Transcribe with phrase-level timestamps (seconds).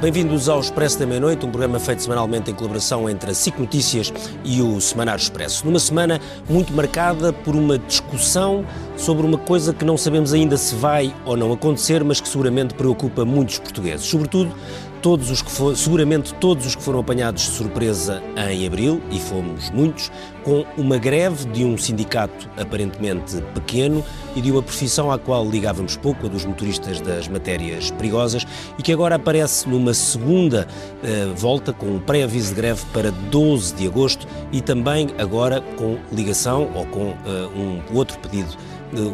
[0.00, 4.10] Bem-vindos ao Expresso da Meia-Noite, um programa feito semanalmente em colaboração entre a SIC Notícias
[4.42, 5.66] e o Semanário Expresso.
[5.66, 8.64] Numa semana muito marcada por uma discussão
[8.96, 12.72] sobre uma coisa que não sabemos ainda se vai ou não acontecer, mas que seguramente
[12.72, 14.06] preocupa muitos portugueses.
[14.06, 14.54] Sobretudo
[15.02, 19.18] todos os que for, seguramente todos os que foram apanhados de surpresa em abril, e
[19.18, 20.10] fomos muitos,
[20.42, 25.96] com uma greve de um sindicato aparentemente pequeno e de uma profissão à qual ligávamos
[25.96, 28.46] pouco, a dos motoristas das matérias perigosas,
[28.78, 30.66] e que agora aparece numa segunda
[31.02, 35.98] uh, volta com um pré-aviso de greve para 12 de agosto e também agora com
[36.12, 37.16] ligação ou com uh,
[37.54, 38.56] um outro pedido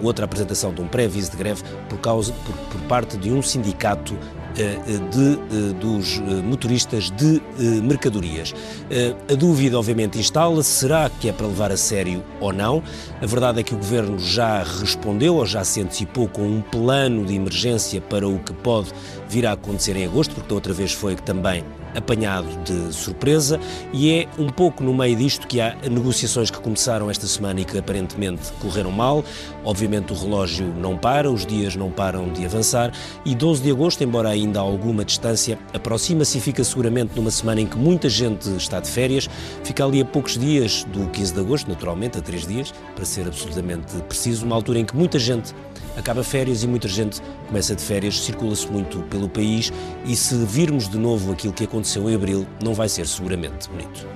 [0.03, 4.15] outra apresentação de um pré-aviso de greve por, causa, por, por parte de um sindicato
[4.15, 7.41] eh, de, eh, dos eh, motoristas de
[7.83, 8.55] mercadorias.
[9.31, 12.83] A dúvida, obviamente, instala-se: será que é para levar a sério ou não?
[13.21, 17.25] A verdade é que o governo já respondeu ou já se antecipou com um plano
[17.25, 18.93] de emergência para o que pode
[19.29, 21.65] vir a acontecer em agosto, porque da outra vez foi que também
[21.97, 23.59] apanhado de surpresa
[23.93, 27.65] e é um pouco no meio disto que há negociações que começaram esta semana e
[27.65, 29.25] que aparentemente correram mal.
[29.65, 32.93] Obviamente o relógio não para, os dias não param de avançar
[33.25, 37.61] e 12 de agosto, embora ainda a alguma distância, aproxima-se e fica seguramente numa semana
[37.61, 39.29] em que muita gente está de férias,
[39.65, 43.27] fica ali a poucos dias do 15 de agosto, naturalmente, a três dias, para ser
[43.27, 45.55] absolutamente preciso, uma altura em que muita gente
[45.97, 49.73] acaba férias e muita gente começa de férias, circula-se muito pelo país
[50.05, 54.07] e se virmos de novo aquilo que aconteceu em abril, não vai ser seguramente bonito.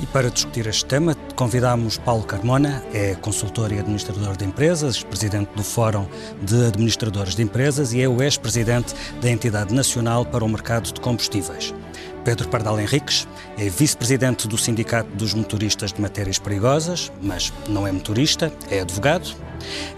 [0.00, 5.48] E para discutir este tema, convidamos Paulo Carmona, é consultor e administrador de empresas, presidente
[5.54, 6.06] do Fórum
[6.42, 11.00] de Administradores de Empresas e é o ex-presidente da Entidade Nacional para o Mercado de
[11.00, 11.72] Combustíveis.
[12.24, 17.92] Pedro Pardal Henriques é vice-presidente do Sindicato dos Motoristas de Matérias Perigosas, mas não é
[17.92, 19.34] motorista, é advogado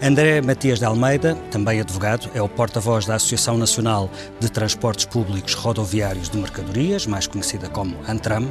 [0.02, 5.54] André Matias de Almeida, também advogado, é o porta-voz da Associação Nacional de Transportes Públicos
[5.54, 8.46] Rodoviários de Mercadorias, mais conhecida como ANTRAM.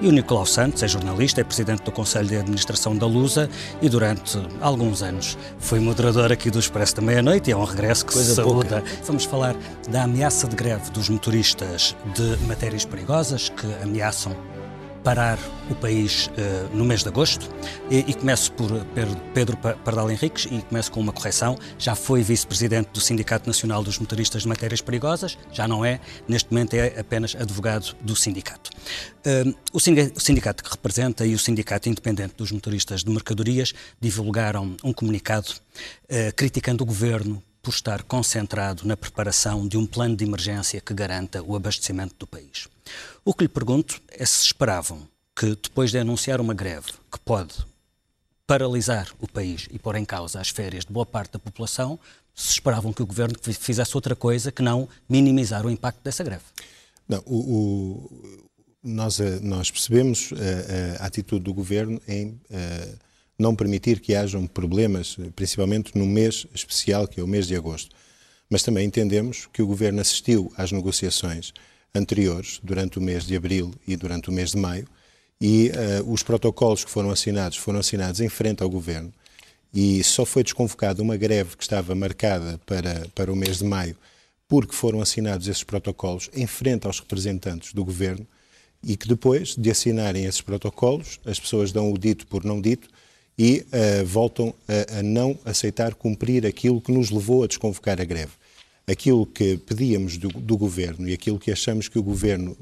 [0.00, 3.48] E o Nicolau Santos é jornalista, é presidente do Conselho de Administração da Lusa
[3.80, 8.04] e durante alguns anos foi moderador aqui do Expresso da Meia-Noite e é um regresso
[8.04, 8.82] que Coisa se saúda.
[8.82, 9.02] Pouca.
[9.04, 9.56] Vamos falar
[9.88, 14.36] da ameaça de greve dos motoristas de matérias perigosas que ameaçam
[15.06, 15.38] parar
[15.70, 17.48] o país uh, no mês de agosto
[17.88, 18.68] e, e começo por
[19.32, 21.56] Pedro Pardal Henriques e começo com uma correção.
[21.78, 26.50] Já foi vice-presidente do Sindicato Nacional dos Motoristas de Matérias Perigosas, já não é, neste
[26.50, 28.68] momento é apenas advogado do sindicato.
[29.24, 34.92] Uh, o sindicato que representa e o Sindicato Independente dos Motoristas de Mercadorias divulgaram um
[34.92, 40.80] comunicado uh, criticando o governo por estar concentrado na preparação de um plano de emergência
[40.80, 42.66] que garanta o abastecimento do país.
[43.24, 47.54] O que lhe pergunto é se esperavam que, depois de anunciar uma greve que pode
[48.46, 51.98] paralisar o país e pôr em causa as férias de boa parte da população,
[52.34, 56.44] se esperavam que o governo fizesse outra coisa que não minimizar o impacto dessa greve.
[57.08, 58.46] Não, o, o,
[58.82, 62.94] nós, eh, nós, percebemos a, eh, a, atitude do governo em a, eh,
[63.38, 67.94] não permitir que hajam problemas, principalmente no mês especial, que é o mês de agosto.
[68.48, 71.52] Mas também entendemos que o governo assistiu às negociações
[71.96, 74.86] anteriores, durante o mês de abril e durante o mês de maio,
[75.40, 79.12] e uh, os protocolos que foram assinados foram assinados em frente ao governo
[79.72, 83.96] e só foi desconvocada uma greve que estava marcada para, para o mês de maio
[84.48, 88.26] porque foram assinados esses protocolos em frente aos representantes do governo
[88.82, 92.88] e que depois de assinarem esses protocolos as pessoas dão o dito por não dito
[93.38, 98.04] e uh, voltam a, a não aceitar cumprir aquilo que nos levou a desconvocar a
[98.04, 98.32] greve
[98.86, 102.56] aquilo que pedíamos do, do, governo e aquilo que achamos que o governo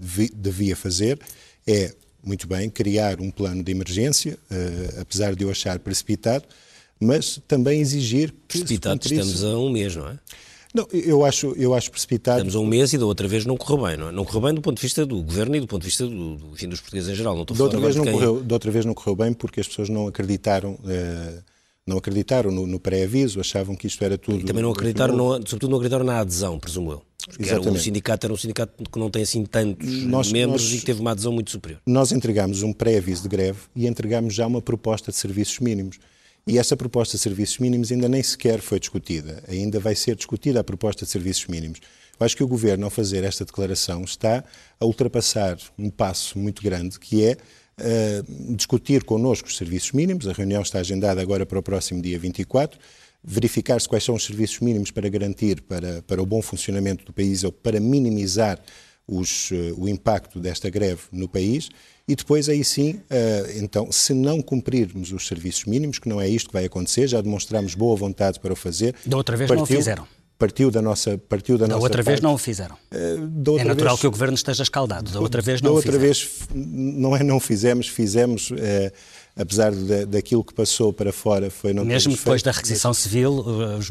[0.00, 1.18] devi, devia fazer
[1.66, 6.44] é, muito bem, criar um plano de emergência, uh, apesar de eu achar precipitado,
[7.00, 8.58] mas também exigir que.
[8.58, 10.18] Precipitado, estamos a um mês, não é?
[10.72, 12.38] Não, eu acho, eu acho precipitado.
[12.38, 14.12] Estamos a um mês e da outra vez não correu bem, não é?
[14.12, 16.36] Não correu bem do ponto de vista do governo e do ponto de vista do,
[16.36, 17.34] do fim dos portugueses em geral.
[17.34, 18.12] Não estou da outra vez não quem...
[18.12, 20.72] correu, da outra vez não correu bem porque as pessoas não acreditaram.
[20.74, 21.49] Uh,
[21.90, 24.40] não acreditaram no, no pré-aviso, achavam que isto era tudo.
[24.40, 27.02] E também não acreditaram, no, sobretudo não acreditaram na adesão, presumo eu.
[27.38, 30.78] Era, o sindicato era um sindicato que não tem assim tantos nós, membros nós, e
[30.78, 31.80] que teve uma adesão muito superior.
[31.86, 35.98] Nós entregámos um pré-aviso de greve e entregámos já uma proposta de serviços mínimos.
[36.46, 39.42] E essa proposta de serviços mínimos ainda nem sequer foi discutida.
[39.46, 41.78] Ainda vai ser discutida a proposta de serviços mínimos.
[42.18, 44.42] Eu acho que o Governo, ao fazer esta declaração, está
[44.78, 47.36] a ultrapassar um passo muito grande, que é
[47.80, 50.28] uh, discutir connosco os serviços mínimos.
[50.28, 52.78] A reunião está agendada agora para o próximo dia 24.
[53.22, 57.44] Verificar-se quais são os serviços mínimos para garantir para, para o bom funcionamento do país
[57.44, 58.58] ou para minimizar
[59.06, 61.68] os, uh, o impacto desta greve no país
[62.10, 66.28] e depois aí sim, uh, então, se não cumprirmos os serviços mínimos, que não é
[66.28, 68.96] isto que vai acontecer, já demonstramos boa vontade para o fazer.
[69.06, 70.08] Da outra vez partiu, não o fizeram.
[70.40, 72.06] Partiu da nossa partiu da, da nossa outra parte.
[72.06, 72.74] vez não o fizeram.
[72.90, 75.12] Uh, é natural vez, que o governo esteja escaldado.
[75.12, 78.56] Da outra vez não da outra o vez não é não fizemos, fizemos uh,
[79.36, 82.98] apesar de, daquilo que passou para fora foi não Mesmo depois feito, da requisição mas...
[82.98, 83.44] civil,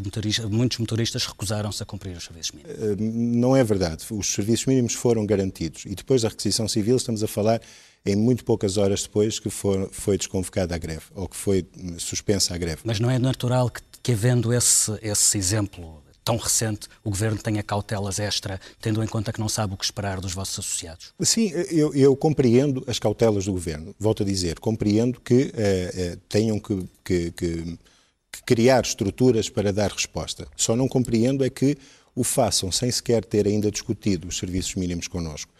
[0.04, 2.76] motoristas, muitos motoristas recusaram-se a cumprir os serviços mínimos.
[2.76, 4.04] Uh, não é verdade.
[4.10, 7.60] Os serviços mínimos foram garantidos e depois da requisição civil estamos a falar
[8.04, 11.64] em muito poucas horas depois que for, foi desconvocada a greve ou que foi
[11.98, 12.80] suspensa a greve.
[12.84, 17.60] Mas não é natural que, que havendo esse, esse exemplo tão recente, o Governo tenha
[17.60, 21.12] cautelas extra, tendo em conta que não sabe o que esperar dos vossos associados?
[21.22, 23.92] Sim, eu, eu compreendo as cautelas do Governo.
[23.98, 27.78] Volto a dizer, compreendo que eh, eh, tenham que, que, que,
[28.30, 30.46] que criar estruturas para dar resposta.
[30.56, 31.76] Só não compreendo é que
[32.14, 35.52] o façam sem sequer ter ainda discutido os serviços mínimos connosco.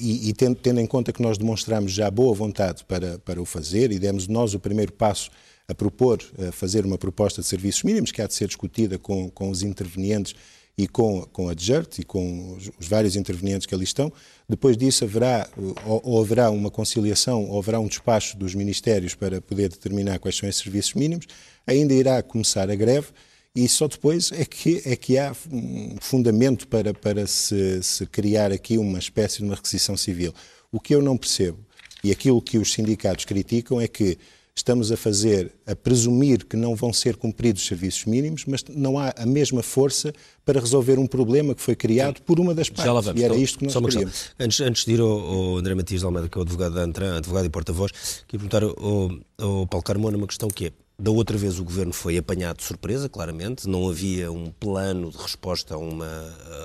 [0.00, 3.44] E, e tendo, tendo, em conta que nós demonstramos já boa vontade para, para o
[3.44, 5.30] fazer e demos nós o primeiro passo
[5.68, 9.30] a propor, a fazer uma proposta de serviços mínimos que há de ser discutida com,
[9.30, 10.34] com os intervenientes
[10.76, 14.12] e com, com a DGERT e com os, os, vários intervenientes que ali estão.
[14.48, 15.48] Depois disso haverá,
[15.86, 20.36] ou, ou, haverá uma conciliação, ou haverá um despacho dos ministérios para poder determinar quais
[20.36, 21.26] são esses serviços mínimos.
[21.66, 23.08] Ainda irá começar a greve
[23.54, 28.50] e só depois é que, é que há um fundamento para, para se, se criar
[28.50, 30.34] aqui uma espécie de uma requisição civil.
[30.72, 31.64] O que eu não percebo,
[32.02, 34.18] e aquilo que os sindicatos criticam, é que
[34.56, 38.98] estamos a fazer, a presumir que não vão ser cumpridos os serviços mínimos, mas não
[38.98, 40.12] há a mesma força
[40.44, 42.84] para resolver um problema que foi criado por uma das partes.
[42.84, 43.20] Já lá vamos.
[43.20, 44.30] E era isto que nós queríamos.
[44.38, 46.82] Antes, antes de ir ao, ao, André Matias de Almeida, que é o advogado da
[46.82, 47.92] Antran, advogado e porta-voz,
[48.28, 51.92] queria perguntar ao, ao Paulo Carmona uma questão que é, da outra vez o governo
[51.92, 56.06] foi apanhado de surpresa, claramente, não havia um plano de resposta a uma,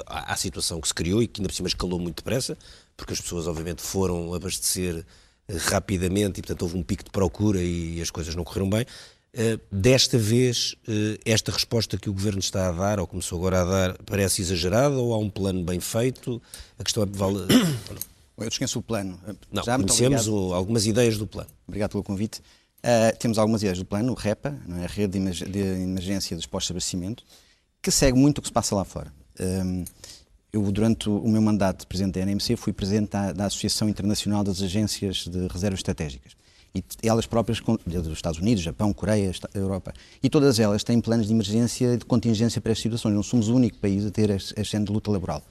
[0.05, 2.55] à, à situação que se criou e que ainda por cima escalou muito depressa,
[2.95, 5.03] porque as pessoas obviamente foram abastecer
[5.57, 8.85] rapidamente e, portanto, houve um pico de procura e as coisas não correram bem.
[9.31, 13.61] Uh, desta vez, uh, esta resposta que o Governo está a dar, ou começou agora
[13.61, 16.41] a dar, parece exagerada ou há um plano bem feito?
[16.77, 17.05] A questão é...
[17.05, 17.45] Vale...
[18.37, 19.19] Eu descanso o plano.
[19.51, 21.49] Não, Já, conhecemos o, algumas ideias do plano.
[21.67, 22.39] Obrigado pelo convite.
[22.79, 24.85] Uh, temos algumas ideias do plano, o REPA, é?
[24.85, 27.25] a Rede de Emergência dos Postos de Abastecimento,
[27.81, 29.11] que segue muito o que se passa lá fora.
[29.39, 29.83] Um,
[30.51, 34.43] eu, durante o meu mandato de presidente da NMC, fui presidente da, da Associação Internacional
[34.43, 36.33] das Agências de Reservas Estratégicas.
[36.73, 41.33] E elas próprias, dos Estados Unidos, Japão, Coreia, Europa, e todas elas têm planos de
[41.33, 43.13] emergência e de contingência para estas situações.
[43.13, 45.43] Não somos o único país a ter este género de luta laboral.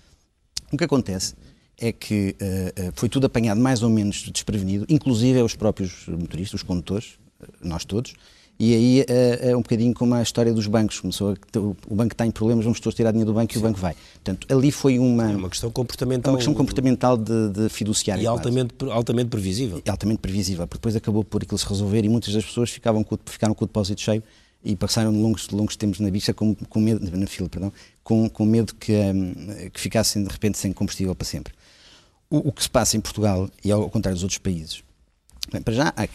[0.73, 1.35] O que acontece
[1.77, 6.63] é que uh, foi tudo apanhado mais ou menos desprevenido, inclusive os próprios motoristas, os
[6.63, 7.19] condutores,
[7.61, 8.15] nós todos,
[8.59, 10.99] e aí é, é, um bocadinho como a história dos bancos.
[10.99, 13.59] Começou a, o banco está em problemas, vamos todos tirar dinheiro do banco Sim.
[13.59, 13.95] e o banco vai.
[14.15, 15.31] Portanto, ali foi uma.
[15.31, 16.31] É uma questão comportamental.
[16.31, 18.21] É uma questão comportamental de, de fiduciária.
[18.21, 19.81] E altamente, altamente previsível.
[19.85, 23.05] E altamente previsível, porque depois acabou por aquilo se resolver e muitas das pessoas ficavam
[23.05, 24.23] com, ficaram com o depósito cheio
[24.65, 27.73] e passaram longos, longos tempos na bicha com, com medo, na fila, perdão,
[28.03, 31.55] com, com medo que, um, que ficassem de repente sem combustível para sempre.
[32.29, 34.83] O, o que se passa em Portugal, e ao contrário dos outros países,
[35.51, 36.07] Bem, para já, há,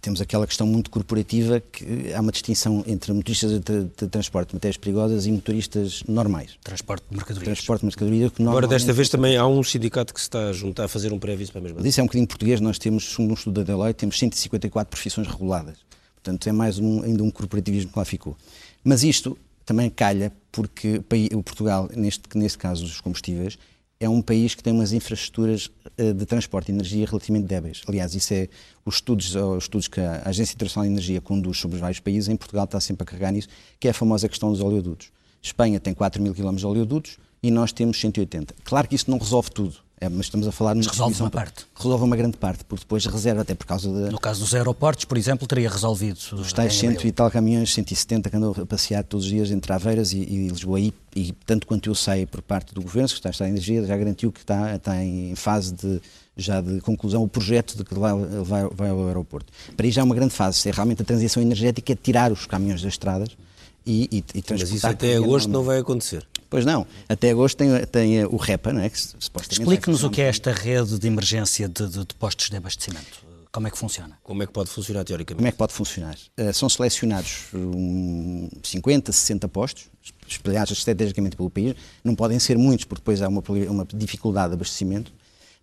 [0.00, 4.54] temos aquela questão muito corporativa que há uma distinção entre motoristas de, de transporte de
[4.54, 6.58] matérias perigosas e motoristas normais.
[6.62, 7.58] Transporte de mercadorias.
[7.58, 8.32] Transporte de mercadorias.
[8.32, 11.12] Que Agora, desta vez também há um sindicato que se está a juntar a fazer
[11.12, 11.86] um pré-aviso para a mesma.
[11.86, 12.60] Isso é um bocadinho português.
[12.60, 15.78] Nós temos, um estudo da Deloitte, temos 154 profissões reguladas.
[16.14, 18.36] Portanto, é mais um, ainda um corporativismo que lá ficou.
[18.84, 21.02] Mas isto também calha porque
[21.34, 23.58] o Portugal, neste, neste caso dos combustíveis,
[24.00, 27.82] é um país que tem umas infraestruturas eh, de transporte de energia relativamente débeis.
[27.86, 28.48] Aliás, isso é
[28.84, 32.28] os estudos, os estudos que a Agência Internacional de Energia conduz sobre os vários países,
[32.28, 33.48] em Portugal está sempre a carregar nisso,
[33.80, 35.10] que é a famosa questão dos oleodutos.
[35.42, 38.54] Espanha tem 4 mil quilómetros de oleodutos e nós temos 180.
[38.64, 39.87] Claro que isso não resolve tudo.
[40.00, 41.66] É, mas estamos a falar mas resolve uma parte.
[41.74, 44.12] Resolve uma grande parte, porque depois reserva até por causa de...
[44.12, 46.18] No caso dos aeroportos, por exemplo, teria resolvido...
[46.32, 49.72] Os tais cento e tal caminhões, 170 que andam a passear todos os dias entre
[49.72, 53.28] Aveiras e, e Lisboa e, e, tanto quanto eu sei por parte do Governo, que
[53.28, 56.00] está, em energia, já garantiu que está, está em fase de,
[56.36, 58.12] já de conclusão o projeto de que vai,
[58.44, 59.52] vai, vai ao aeroporto.
[59.76, 62.46] Para aí já é uma grande fase, é realmente a transição energética, é tirar os
[62.46, 63.30] caminhões das estradas
[63.84, 64.44] e, e, e.
[64.50, 66.24] Mas isso até agosto não vai acontecer.
[66.50, 66.86] Pois não.
[67.08, 68.88] Até agosto tem, tem o REPA, não é?
[68.88, 72.56] Que supostamente Explique-nos o que é esta rede de emergência de, de, de, postos de
[72.56, 73.26] abastecimento.
[73.52, 74.18] Como é que funciona?
[74.22, 75.38] Como é que pode funcionar teoricamente?
[75.38, 76.16] Como é que pode funcionar?
[76.38, 79.86] Uh, são selecionados um, 50, 60 postos,
[80.26, 81.74] espalhados estrategicamente pelo país.
[82.04, 85.12] Não podem ser muitos, porque depois há uma, uma dificuldade de abastecimento.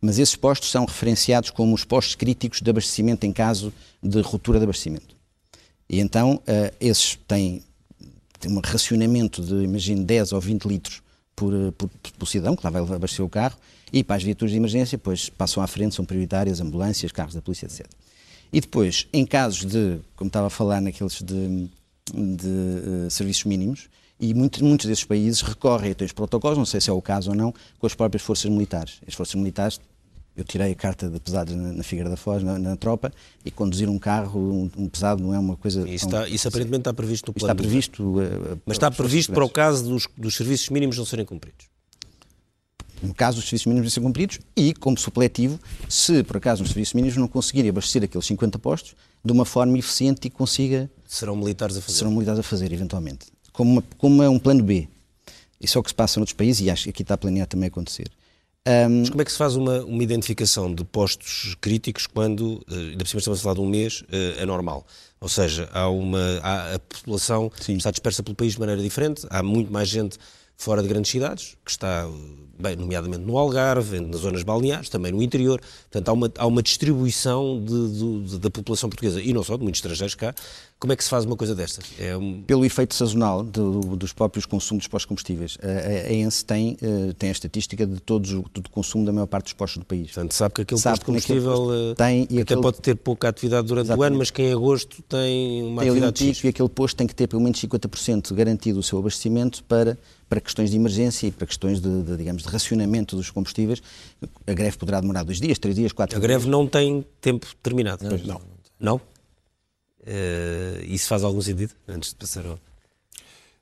[0.01, 3.73] Mas esses postos são referenciados como os postos críticos de abastecimento em caso
[4.03, 5.15] de ruptura de abastecimento.
[5.89, 7.63] E então, uh, esses têm
[8.47, 11.01] um racionamento de, imagino, 10 ou 20 litros
[11.35, 13.57] por, por, por cidadão, que lá vai abastecer o carro,
[13.91, 17.41] e para as viaturas de emergência, depois passam à frente, são prioritárias, ambulâncias, carros da
[17.41, 17.85] polícia, etc.
[18.51, 21.69] E depois, em casos de, como estava a falar naqueles de,
[22.13, 23.89] de uh, serviços mínimos,
[24.19, 27.31] E muitos, muitos desses países recorrem a estes protocolos, não sei se é o caso
[27.31, 29.01] ou não, com as próprias forças militares.
[29.05, 29.79] As forças militares
[30.35, 33.11] eu tirei a carta de pesados na, na Figueira da Foz, na, na, tropa,
[33.43, 35.87] e conduzir um carro, um, um, pesado, não é uma coisa.
[35.87, 37.51] Isso, está, isso aparentemente está previsto no plano.
[37.51, 38.03] Está previsto.
[38.03, 41.67] Uh, Mas está previsto para o caso dos, dos serviços mínimos não serem cumpridos
[43.01, 46.69] no caso dos serviços mínimos a ser cumpridos, e como supletivo, se por acaso os
[46.69, 50.89] serviços mínimos não conseguirem abastecer aqueles 50 postos de uma forma eficiente e consiga.
[51.07, 51.97] Serão militares a fazer.
[51.97, 53.27] Serão militares a fazer, eventualmente.
[53.51, 54.87] Como, uma, como é um plano B.
[55.59, 57.67] Isso é o que se passa noutros países e acho que aqui está planeado também
[57.67, 58.09] acontecer.
[58.67, 58.99] Um...
[58.99, 63.03] Mas como é que se faz uma, uma identificação de postos críticos quando, eh, ainda
[63.03, 64.85] por cima estamos a falar de um mês, é normal?
[65.21, 67.77] Ou seja, há uma, há, a população Sim.
[67.77, 70.17] está dispersa pelo país de maneira diferente, há muito mais gente
[70.57, 72.07] fora de grandes cidades, que está,
[72.57, 75.59] bem, nomeadamente no Algarve, nas zonas balneares, também no interior.
[75.91, 79.63] Portanto, há uma, há uma distribuição de, de, da população portuguesa, e não só, de
[79.63, 80.33] muitos estrangeiros cá.
[80.77, 81.85] Como é que se faz uma coisa destas?
[81.97, 82.43] É um...
[82.43, 85.57] Pelo efeito sazonal do, dos próprios consumos dos pós-combustíveis.
[85.63, 89.45] A, a ENSE tem, eh, tem a estatística de todo o consumo da maior parte
[89.45, 90.11] dos postos do país.
[90.11, 92.61] Portanto, sabe que aquele sabe posto de combustível eh, tem, e até aquele...
[92.61, 94.03] pode ter pouca atividade durante Exatamente.
[94.03, 96.97] o ano, mas que em agosto tem uma tem atividade um pico, E aquele posto
[96.97, 101.27] tem que ter pelo menos 50% garantido o seu abastecimento para para questões de emergência
[101.27, 103.81] e para questões de, de, digamos, de racionamento dos combustíveis.
[104.47, 106.23] A greve poderá demorar dois dias, três dias, quatro dias.
[106.23, 108.03] A greve não tem tempo determinado.
[108.03, 108.17] Não?
[108.17, 108.41] Não?
[108.79, 109.01] não?
[110.05, 112.59] Uh, isso faz algum sentido, antes de passar ao...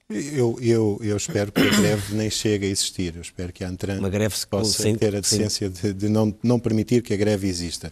[0.09, 3.15] Eu, eu, eu espero que a greve nem chegue a existir.
[3.15, 6.35] Eu espero que a Antran Uma greve possa sem, ter a decência de, de, não,
[6.43, 7.91] não permitir que a greve exista.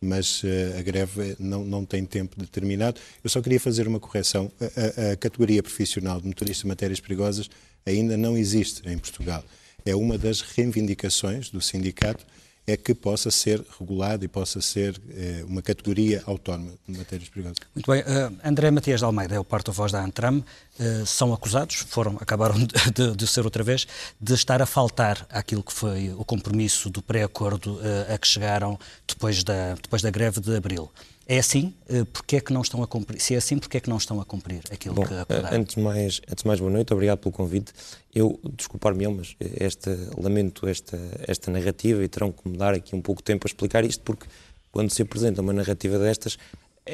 [0.00, 3.00] Mas uh, a greve não, não tem tempo determinado.
[3.24, 4.52] Eu só queria fazer uma correção.
[4.60, 7.48] A, a, a categoria profissional de motorista de matérias perigosas
[7.84, 9.42] ainda não existe em Portugal.
[9.84, 12.24] É uma das reivindicações do sindicato
[12.68, 17.56] é que possa ser regulado e possa ser eh, uma categoria autónoma de matérias perigosas.
[17.74, 18.02] Muito bem.
[18.02, 20.44] Uh, André Matias de Almeida é o porta-voz da Antram.
[20.78, 22.56] Uh, são acusados, foram, acabaram
[22.94, 23.86] de, de, ser outra vez,
[24.20, 28.78] de estar a faltar aquilo que foi o compromisso do pré-acordo uh, a que chegaram
[29.06, 30.90] depois da, depois da greve de abril.
[31.28, 31.74] É assim?
[31.90, 33.20] Eh, porque é que não estão a cumprir?
[33.20, 35.58] Se é assim, porque é que não estão a cumprir aquilo Bom, que acordaram?
[35.58, 37.70] Antes de mais, antes mais boa noite, obrigado pelo convite.
[38.14, 43.02] Eu, desculpar-me, mas esta, lamento esta, esta narrativa e terão que me dar aqui um
[43.02, 44.26] pouco de tempo a explicar isto, porque
[44.72, 46.38] quando se apresenta uma narrativa destas,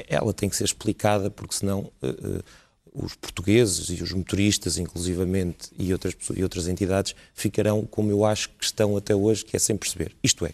[0.09, 2.45] ela tem que ser explicada, porque senão uh, uh,
[2.93, 8.49] os portugueses e os motoristas, inclusivamente, e outras, e outras entidades, ficarão como eu acho
[8.51, 10.13] que estão até hoje, que é sem perceber.
[10.23, 10.53] Isto é,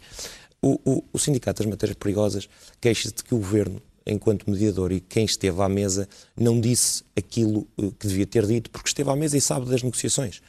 [0.63, 2.49] o, o, o Sindicato das Matérias Perigosas
[2.81, 7.67] queixa-se de que o Governo, enquanto mediador e quem esteve à mesa, não disse aquilo
[7.79, 10.43] eh, que devia ter dito, porque esteve à mesa e sabe das negociações.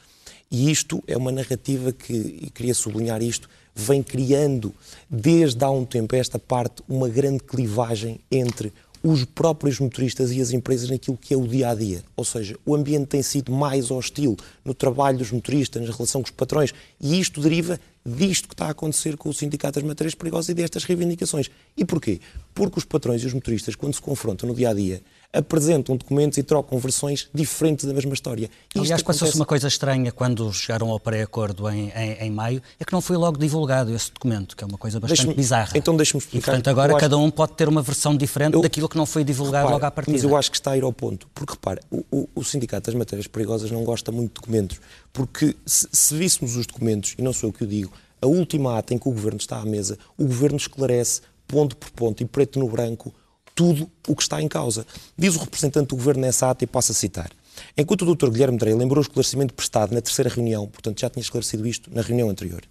[0.50, 4.74] E isto é uma narrativa que, e queria sublinhar isto, vem criando
[5.08, 8.70] desde há um tempo esta parte uma grande clivagem entre
[9.02, 12.02] os próprios motoristas e as empresas naquilo que é o dia a dia.
[12.16, 16.26] Ou seja, o ambiente tem sido mais hostil no trabalho dos motoristas, na relação com
[16.26, 20.14] os patrões, e isto deriva disto que está a acontecer com o Sindicato das Matérias
[20.14, 21.50] Perigosas e destas reivindicações.
[21.76, 22.20] E porquê?
[22.54, 26.36] Porque os patrões e os motoristas, quando se confrontam no dia a dia, apresentam documentos
[26.36, 28.50] e trocam versões diferentes da mesma história.
[28.74, 29.20] E Aliás, acontece...
[29.20, 33.00] passou-se uma coisa estranha quando chegaram ao pré-acordo em, em, em, maio, é que não
[33.00, 35.72] foi logo divulgado esse documento, que é uma coisa bastante bizarra.
[35.74, 36.52] Então deixe-me explicar.
[36.52, 38.60] E, portanto, agora cada um pode ter uma versão diferente eu...
[38.60, 40.16] daquilo que não foi divulgado repare, logo à partida.
[40.16, 41.26] Mas eu acho que está a ir ao ponto.
[41.34, 44.80] Porque, repare, o, o, o Sindicato das Matérias Perigosas não gosta muito de documentos.
[45.12, 48.78] Porque se, se víssemos os documentos, e não sou eu que o digo, a última
[48.78, 52.26] ata em que o Governo está à mesa, o Governo esclarece, ponto por ponto e
[52.26, 53.12] preto no branco,
[53.54, 54.86] tudo o que está em causa.
[55.16, 57.30] Diz o representante do Governo nessa ata e passo a citar.
[57.76, 58.30] Enquanto o Dr.
[58.30, 62.02] Guilherme Drey lembrou o esclarecimento prestado na terceira reunião, portanto já tinha esclarecido isto na
[62.02, 62.62] reunião anterior,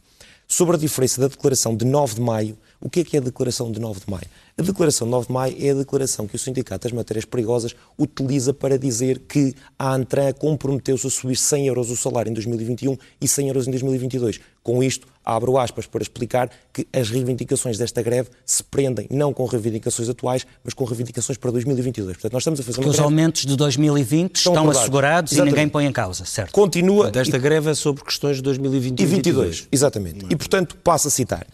[0.47, 3.23] sobre a diferença da declaração de 9 de maio, o que é que é a
[3.23, 4.25] declaração de 9 de maio?
[4.57, 7.73] A declaração de 9 de maio é a declaração que o Sindicato das Matérias Perigosas
[7.97, 12.97] utiliza para dizer que a Antran comprometeu-se a subir 100 euros o salário em 2021
[13.21, 14.41] e 100 euros em 2022.
[14.61, 19.45] Com isto, abro aspas para explicar que as reivindicações desta greve se prendem não com
[19.45, 22.17] reivindicações atuais, mas com reivindicações para 2022.
[22.17, 23.03] Portanto, nós estamos a fazer uma Os greve...
[23.03, 25.53] aumentos de 2020 estão, estão assegurados Exatamente.
[25.53, 26.51] e ninguém põe em causa, certo?
[26.51, 27.11] Continua.
[27.11, 29.67] Desta greve é sobre questões de 2021 e 2022.
[29.71, 30.25] Exatamente.
[30.29, 31.45] E, portanto, passo a citar.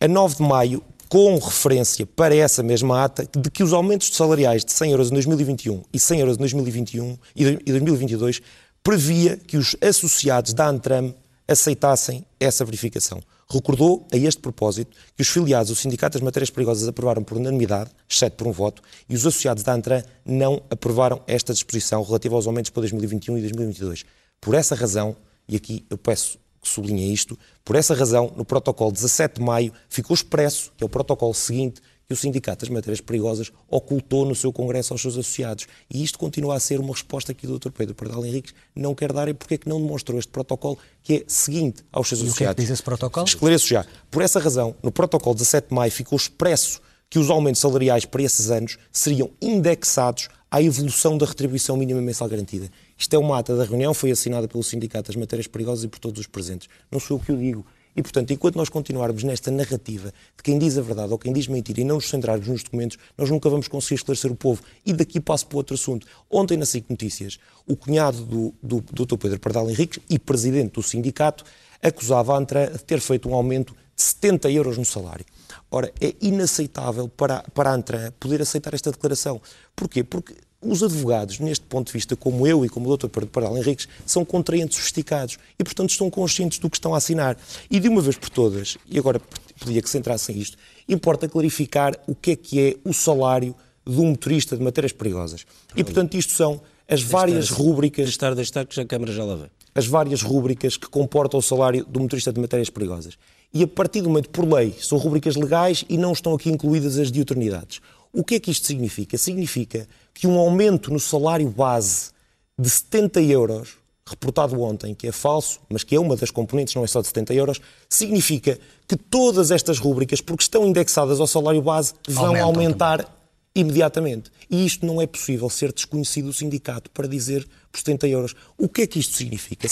[0.00, 4.64] A 9 de maio, com referência para essa mesma ata de que os aumentos salariais
[4.64, 8.40] de 100 euros em 2021 e 100 euros em 2021 e 2022
[8.82, 11.14] previa que os associados da Antram
[11.52, 13.22] aceitassem essa verificação.
[13.48, 17.90] Recordou, a este propósito, que os filiados do Sindicato das Matérias Perigosas aprovaram por unanimidade,
[18.08, 22.46] exceto por um voto, e os associados da Antram não aprovaram esta disposição relativa aos
[22.46, 24.04] aumentos para 2021 e 2022.
[24.40, 25.14] Por essa razão,
[25.46, 29.72] e aqui eu peço que sublinhe isto, por essa razão, no protocolo 17 de maio
[29.88, 34.34] ficou expresso, que é o protocolo seguinte, que o Sindicato das Matérias Perigosas ocultou no
[34.34, 35.66] seu Congresso aos seus associados.
[35.90, 37.70] E isto continua a ser uma resposta que o Dr.
[37.70, 41.14] Pedro Pardal Henriques não quer dar e porque é que não demonstrou este protocolo que
[41.14, 42.52] é seguinte aos seus e associados.
[42.52, 43.26] O que é que diz esse protocolo?
[43.26, 43.86] Esclareço já.
[44.10, 48.22] Por essa razão, no protocolo 17 de maio ficou expresso que os aumentos salariais para
[48.22, 52.70] esses anos seriam indexados à evolução da retribuição mínima mensal garantida.
[52.98, 55.98] Isto é uma ata da reunião, foi assinada pelo Sindicato das Matérias Perigosas e por
[55.98, 56.68] todos os presentes.
[56.90, 57.64] Não sou eu que o digo.
[57.94, 61.46] E, portanto, enquanto nós continuarmos nesta narrativa de quem diz a verdade ou quem diz
[61.46, 64.62] mentira e não nos centrarmos nos documentos, nós nunca vamos conseguir esclarecer o povo.
[64.84, 66.06] E daqui passo para outro assunto.
[66.30, 69.16] Ontem, na SIC Notícias, o cunhado do, do, do Dr.
[69.16, 71.44] Pedro Pardal Henriques e presidente do sindicato
[71.82, 75.26] acusava a Antra de ter feito um aumento de 70 euros no salário.
[75.70, 79.40] Ora, é inaceitável para, para a Antra poder aceitar esta declaração.
[79.76, 80.02] Porquê?
[80.02, 83.08] Porque os advogados, neste ponto de vista, como eu e como o Dr.
[83.08, 87.36] Pedro Paral Henriques, são contraentes sofisticados e, portanto, estão conscientes do que estão a assinar.
[87.70, 89.20] E de uma vez por todas, e agora
[89.58, 90.56] pedia que se entrasse isto,
[90.88, 93.54] importa clarificar o que é que é o salário
[93.86, 95.44] de um motorista de matérias perigosas.
[95.76, 98.08] E, portanto, isto são as várias estar, rúbricas...
[98.08, 99.50] Estar, estar, que já a Câmara já lá vem.
[99.74, 103.16] As várias rúbricas que comportam o salário do motorista de matérias perigosas.
[103.52, 106.98] E, a partir do momento, por lei, são rúbricas legais e não estão aqui incluídas
[106.98, 107.80] as diuturnidades.
[108.12, 109.16] O que é que isto significa?
[109.16, 112.10] Significa que um aumento no salário base
[112.58, 113.76] de 70 euros,
[114.06, 117.06] reportado ontem, que é falso, mas que é uma das componentes, não é só de
[117.06, 122.46] 70 euros, significa que todas estas rúbricas, porque estão indexadas ao salário base, vão Aumentam
[122.48, 123.12] aumentar também.
[123.54, 124.30] imediatamente.
[124.50, 128.34] E isto não é possível ser desconhecido do sindicato para dizer por 70 euros.
[128.58, 129.66] O que é que isto significa?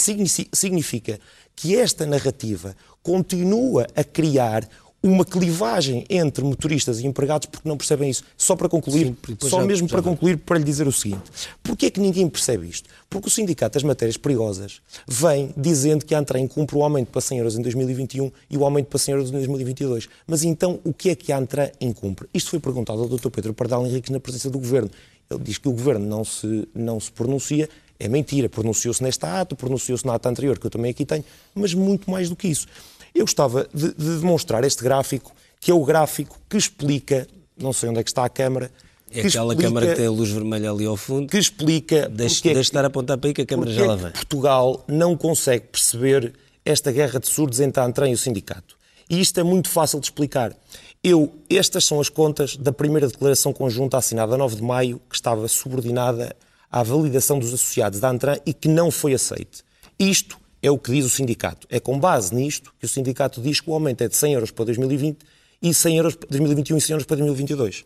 [0.51, 1.19] Significa
[1.55, 4.67] que esta narrativa continua a criar
[5.03, 8.23] uma clivagem entre motoristas e empregados porque não percebem isso.
[8.37, 11.23] Só para concluir, Sim, só já, mesmo já para concluir, para lhe dizer o seguinte:
[11.63, 12.87] porquê é que ninguém percebe isto?
[13.09, 17.21] Porque o Sindicato das Matérias Perigosas vem dizendo que a Antrem cumpre o aumento para
[17.21, 20.07] 100 euros em 2021 e o aumento para 100 euros em 2022.
[20.27, 22.27] Mas então, o que é que a Antrem incumpre?
[22.33, 23.29] Isto foi perguntado ao Dr.
[23.29, 24.89] Pedro Pardal Henriques na presença do Governo.
[25.29, 27.67] Ele diz que o Governo não se, não se pronuncia,
[27.99, 31.23] é mentira, pronunciou-se nesta ata, pronunciou-se na ata anterior, que eu também aqui tenho,
[31.53, 32.67] mas muito mais do que isso.
[33.13, 37.89] Eu gostava de, de demonstrar este gráfico, que é o gráfico que explica, não sei
[37.89, 38.71] onde é que está a câmara,
[39.13, 41.27] é aquela explica, câmara que tem a luz vermelha ali ao fundo.
[41.27, 42.07] Que explica.
[42.07, 44.11] Deixe, deixe de estar a apontar para aí que a câmara já lá vem.
[44.11, 48.77] Portugal não consegue perceber esta guerra de surdos entre a Antran e o sindicato.
[49.09, 50.55] E isto é muito fácil de explicar.
[51.03, 55.15] Eu, estas são as contas da primeira declaração conjunta assinada a 9 de maio, que
[55.15, 56.33] estava subordinada
[56.71, 59.63] à validação dos associados da Antran e que não foi aceite.
[59.99, 61.67] Isto é o que diz o sindicato.
[61.69, 64.51] É com base nisto que o sindicato diz que o aumento é de 100 euros
[64.51, 65.17] para 2020
[65.61, 67.85] e 100 euros para 2021 e 100 euros para 2022.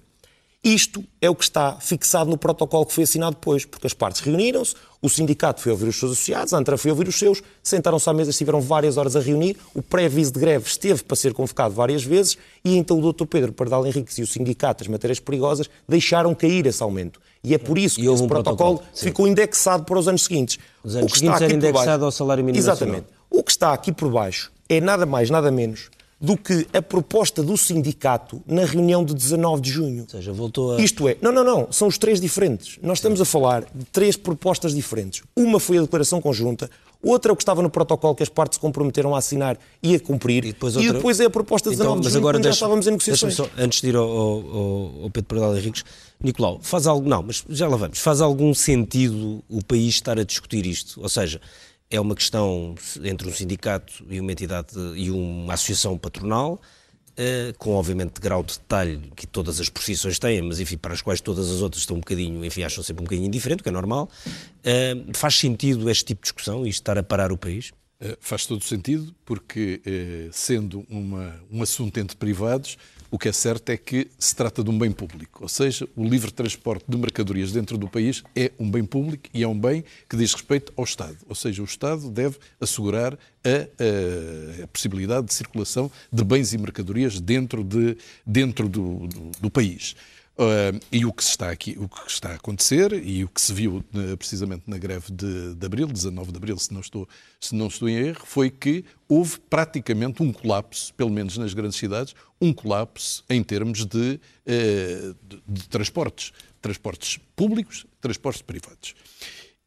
[0.66, 4.22] Isto é o que está fixado no protocolo que foi assinado depois, porque as partes
[4.22, 8.10] reuniram-se, o sindicato foi ouvir os seus associados, a ANTRA foi ouvir os seus, sentaram-se
[8.10, 11.76] à mesa, estiveram várias horas a reunir, o pré-aviso de greve esteve para ser convocado
[11.76, 13.28] várias vezes e então o Dr.
[13.28, 17.22] Pedro Pardal Henriques e o sindicato das matérias perigosas deixaram cair esse aumento.
[17.44, 20.58] E é por isso que esse um protocolo, protocolo ficou indexado para os anos seguintes.
[20.84, 23.04] Os anos seguintes era indexado baixo, ao salário mínimo Exatamente.
[23.04, 23.26] Nacional.
[23.30, 27.44] O que está aqui por baixo é nada mais, nada menos do que a proposta
[27.44, 30.04] do sindicato na reunião de 19 de junho.
[30.04, 30.82] Ou seja, voltou a...
[30.82, 32.80] Isto é, não, não, não, são os três diferentes.
[32.82, 35.24] Nós estamos a falar de três propostas diferentes.
[35.36, 36.70] Uma foi a declaração conjunta,
[37.04, 39.94] outra é o que estava no protocolo que as partes se comprometeram a assinar e
[39.94, 40.90] a cumprir, e depois, outra...
[40.90, 42.88] e depois é a proposta de 19 então, de junho, agora quando deixa, já estávamos
[42.88, 43.36] em negociações.
[43.36, 45.84] Só, antes de ir ao, ao, ao Pedro Pradal Henriques,
[46.24, 50.24] Nicolau, faz algo, não, mas já lá vamos, faz algum sentido o país estar a
[50.24, 51.02] discutir isto?
[51.02, 51.42] Ou seja,
[51.90, 56.60] é uma questão entre um sindicato e uma entidade e uma associação patronal,
[57.18, 61.02] eh, com obviamente grau de detalhe que todas as profissões têm, mas enfim, para as
[61.02, 63.70] quais todas as outras estão um bocadinho, enfim, acham sempre um bocadinho indiferente, o que
[63.70, 64.10] é normal.
[64.64, 67.72] Eh, faz sentido este tipo de discussão e estar a parar o país?
[68.02, 69.82] Eh, faz todo sentido, porque
[70.32, 72.78] sendo uma, um assunto entre privados,
[73.16, 76.04] o que é certo é que se trata de um bem público, ou seja, o
[76.04, 79.86] livre transporte de mercadorias dentro do país é um bem público e é um bem
[80.10, 81.16] que diz respeito ao Estado.
[81.26, 86.58] Ou seja, o Estado deve assegurar a, a, a possibilidade de circulação de bens e
[86.58, 87.96] mercadorias dentro, de,
[88.28, 89.96] dentro do, do, do país.
[90.38, 93.54] Uh, e o que está aqui, o que está a acontecer e o que se
[93.54, 97.08] viu uh, precisamente na greve de, de, abril, 19 de abril, se não, estou,
[97.40, 101.78] se não estou em erro, foi que houve praticamente um colapso, pelo menos nas grandes
[101.78, 108.94] cidades, um colapso em termos de, uh, de, de transportes, transportes públicos, transportes privados.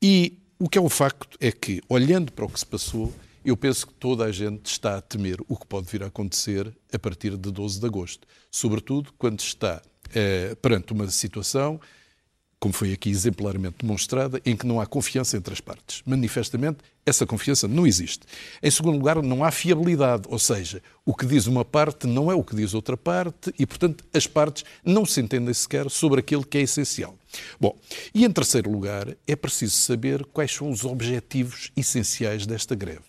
[0.02, 3.57] E o que é o facto é que, olhando para o que se passou, eu
[3.57, 6.98] penso que toda a gente está a temer o que pode vir a acontecer a
[6.98, 9.81] partir de 12 de agosto, sobretudo quando está
[10.14, 11.81] eh, perante uma situação
[12.61, 16.03] como foi aqui exemplarmente demonstrada, em que não há confiança entre as partes.
[16.05, 18.21] Manifestamente, essa confiança não existe.
[18.62, 22.35] Em segundo lugar, não há fiabilidade, ou seja, o que diz uma parte não é
[22.35, 26.44] o que diz outra parte e, portanto, as partes não se entendem sequer sobre aquilo
[26.44, 27.16] que é essencial.
[27.61, 27.79] Bom,
[28.12, 33.08] e em terceiro lugar, é preciso saber quais são os objetivos essenciais desta greve.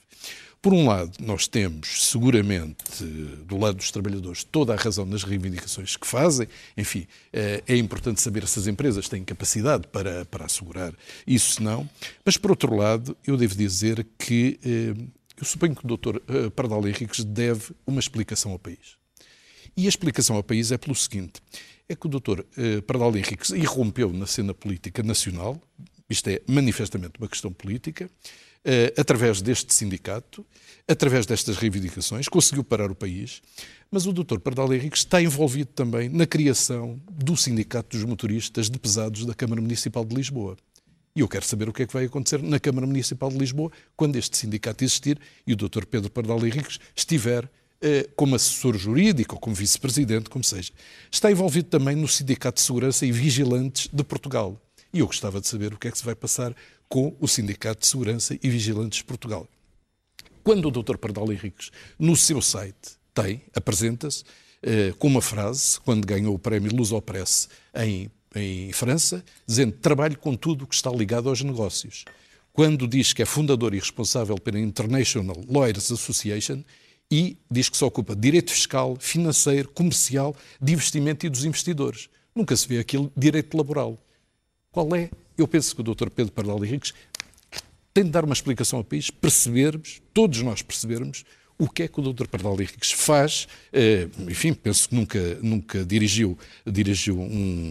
[0.61, 3.05] Por um lado, nós temos seguramente
[3.45, 6.49] do lado dos trabalhadores toda a razão nas reivindicações que fazem.
[6.75, 10.93] Enfim, eh, é importante saber se as empresas têm capacidade para, para assegurar
[11.25, 11.89] isso, se não.
[12.25, 15.01] Mas, por outro lado, eu devo dizer que eh,
[15.37, 16.17] eu suponho que o Dr.
[16.27, 18.97] Eh, Pardal Henriques deve uma explicação ao país.
[19.77, 21.41] E a explicação ao país é pelo seguinte:
[21.87, 22.41] é que o Dr.
[22.85, 25.61] Pardal Henriques irrompeu na cena política nacional,
[26.09, 28.09] isto é manifestamente uma questão política,
[28.97, 30.45] através deste sindicato,
[30.87, 33.41] através destas reivindicações, conseguiu parar o país,
[33.91, 34.39] mas o Dr.
[34.39, 39.61] Pardal Henrique está envolvido também na criação do Sindicato dos Motoristas de Pesados da Câmara
[39.61, 40.57] Municipal de Lisboa.
[41.15, 43.71] E eu quero saber o que é que vai acontecer na Câmara Municipal de Lisboa
[43.95, 45.85] quando este sindicato existir e o Dr.
[45.85, 47.49] Pedro Pardal Henriques estiver
[47.81, 50.71] eh, como assessor jurídico ou como vice-presidente, como seja.
[51.11, 54.61] Está envolvido também no Sindicato de Segurança e Vigilantes de Portugal.
[54.93, 56.55] E eu gostava de saber o que é que se vai passar
[56.87, 59.47] com o Sindicato de Segurança e Vigilantes de Portugal.
[60.43, 60.97] Quando o Dr.
[60.97, 64.23] Pardal Henriques, no seu site, tem, apresenta-se
[64.63, 70.35] eh, com uma frase, quando ganhou o prémio Lusopress em, em França, dizendo trabalho com
[70.35, 72.05] tudo o que está ligado aos negócios.
[72.51, 76.63] Quando diz que é fundador e responsável pela International Lawyers Association
[77.11, 82.09] e diz que se ocupa de direito fiscal, financeiro, comercial, de investimento e dos investidores.
[82.35, 83.97] Nunca se vê aquilo direito laboral.
[84.79, 86.09] Qual é eu penso que o Dr.
[86.09, 86.93] Pedro Pardal Henriques
[87.93, 91.25] tem de dar uma explicação ao país, percebermos, todos nós percebermos,
[91.57, 92.27] o que é que o Dr.
[92.27, 93.45] Pardal Henriques faz.
[93.73, 97.69] Eh, enfim, penso que nunca, nunca dirigiu, dirigiu um,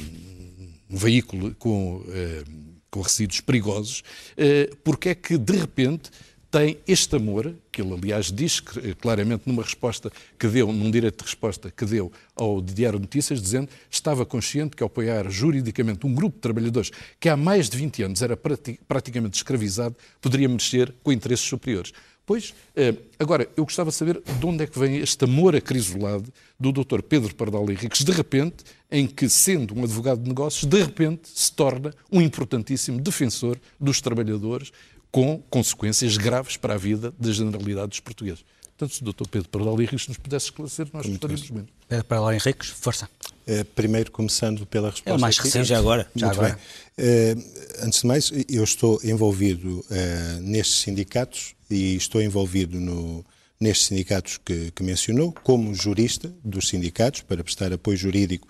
[0.91, 2.45] um veículo com, eh,
[2.91, 4.03] com resíduos perigosos,
[4.37, 6.11] eh, porque é que, de repente,
[6.51, 11.19] tem este amor, que ele aliás diz eh, claramente numa resposta que deu, num direito
[11.19, 16.37] de resposta que deu ao Diário Notícias, dizendo estava consciente que apoiar juridicamente um grupo
[16.37, 21.47] de trabalhadores que há mais de 20 anos era praticamente escravizado, poderia merecer com interesses
[21.47, 21.93] superiores.
[22.29, 26.31] Pois, eh, agora, eu gostava de saber de onde é que vem este amor acrisolado
[26.61, 27.01] do Dr.
[27.01, 31.51] Pedro Pardal Henriques, de repente, em que, sendo um advogado de negócios, de repente se
[31.51, 34.73] torna um importantíssimo defensor dos trabalhadores,
[35.11, 38.45] com consequências graves para a vida da generalidade dos portugueses.
[38.77, 39.29] Portanto, se o Dr.
[39.29, 41.73] Pedro Pardal Henriques nos pudesse esclarecer, nós gostaríamos muito.
[41.89, 43.09] Pedro Pardal Henriques, força.
[43.47, 45.11] Uh, primeiro, começando pela resposta.
[45.11, 45.67] É o mais recente.
[45.67, 46.09] já agora.
[46.15, 46.59] Já Muito agora.
[46.97, 53.25] Uh, antes de mais, eu estou envolvido uh, nestes sindicatos e estou envolvido no,
[53.59, 58.47] nestes sindicatos que, que, mencionou, como jurista dos sindicatos, para prestar apoio jurídico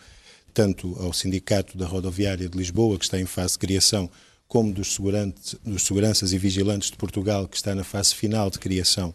[0.52, 4.10] tanto ao Sindicato da Rodoviária de Lisboa, que está em fase de criação,
[4.48, 4.98] como dos,
[5.62, 9.14] dos seguranças e vigilantes de Portugal, que está na fase final de criação,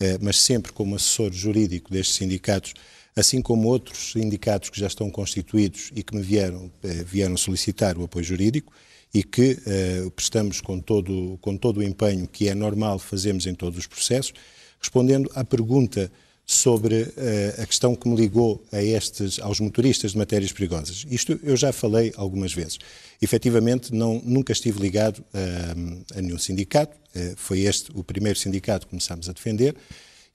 [0.00, 2.74] eh, mas sempre como assessor jurídico destes sindicatos,
[3.14, 7.96] assim como outros sindicatos que já estão constituídos e que me vieram, eh, vieram solicitar
[7.96, 8.72] o apoio jurídico
[9.14, 13.54] e que eh, prestamos com todo, com todo o empenho que é normal fazermos em
[13.54, 14.32] todos os processos,
[14.80, 16.10] respondendo à pergunta
[16.46, 21.06] sobre uh, a questão que me ligou a estes, aos motoristas de matérias perigosas.
[21.10, 22.78] Isto eu já falei algumas vezes.
[23.20, 26.96] Efetivamente, não, nunca estive ligado uh, a nenhum sindicato.
[27.16, 29.74] Uh, foi este o primeiro sindicato que começámos a defender.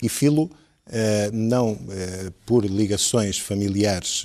[0.02, 0.50] E filo
[1.32, 1.78] não
[2.48, 4.24] por ligações familiares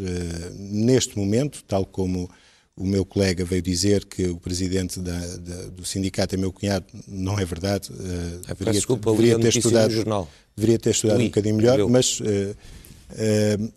[0.57, 2.31] neste momento, tal como
[2.77, 6.87] o meu colega veio dizer que o presidente da, da, do sindicato é meu cunhado,
[7.07, 7.90] não é verdade.
[7.92, 10.29] Uh, deveria, desculpa, deveria ter estudado, jornal.
[10.56, 13.72] Deveria ter estudado um bocadinho melhor, mas uh, uh,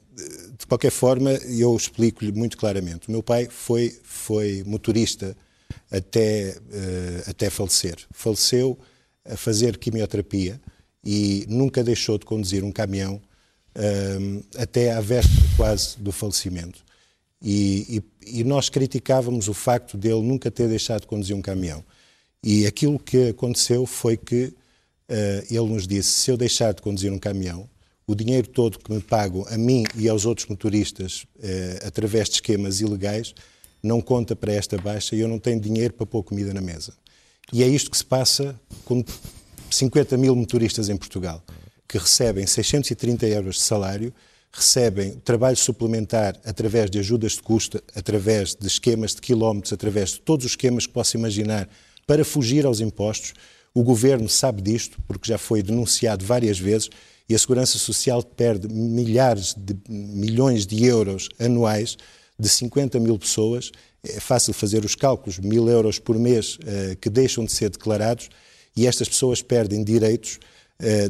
[0.57, 3.07] de qualquer forma eu explico-lhe muito claramente.
[3.07, 5.35] O meu pai foi foi motorista
[5.91, 6.57] até
[7.27, 7.95] até falecer.
[8.11, 8.77] Faleceu
[9.23, 10.59] a fazer quimioterapia
[11.03, 13.21] e nunca deixou de conduzir um caminhão
[14.57, 16.83] até à véspera quase do falecimento.
[17.41, 21.83] E, e, e, nós criticávamos o facto dele nunca ter deixado de conduzir um caminhão.
[22.43, 24.53] E aquilo que aconteceu foi que uh,
[25.49, 27.69] ele nos disse: se eu deixar de conduzir um caminhão,
[28.05, 32.35] o dinheiro todo que me pagam a mim e aos outros motoristas uh, através de
[32.35, 33.35] esquemas ilegais
[33.83, 36.93] não conta para esta baixa e eu não tenho dinheiro para pôr comida na mesa.
[37.51, 39.03] E é isto que se passa com
[39.69, 41.43] 50 mil motoristas em Portugal,
[41.87, 44.13] que recebem 630 euros de salário
[44.51, 50.21] recebem trabalho suplementar através de ajudas de custo, através de esquemas de quilómetros, através de
[50.21, 51.69] todos os esquemas que possa imaginar
[52.07, 53.33] para fugir aos impostos.
[53.73, 56.89] O governo sabe disto, porque já foi denunciado várias vezes,
[57.29, 61.97] e a Segurança Social perde milhares de milhões de euros anuais
[62.39, 63.71] de 50 mil pessoas
[64.03, 66.57] é fácil fazer os cálculos, mil euros por mês
[67.01, 68.29] que deixam de ser declarados
[68.75, 70.39] e estas pessoas perdem direitos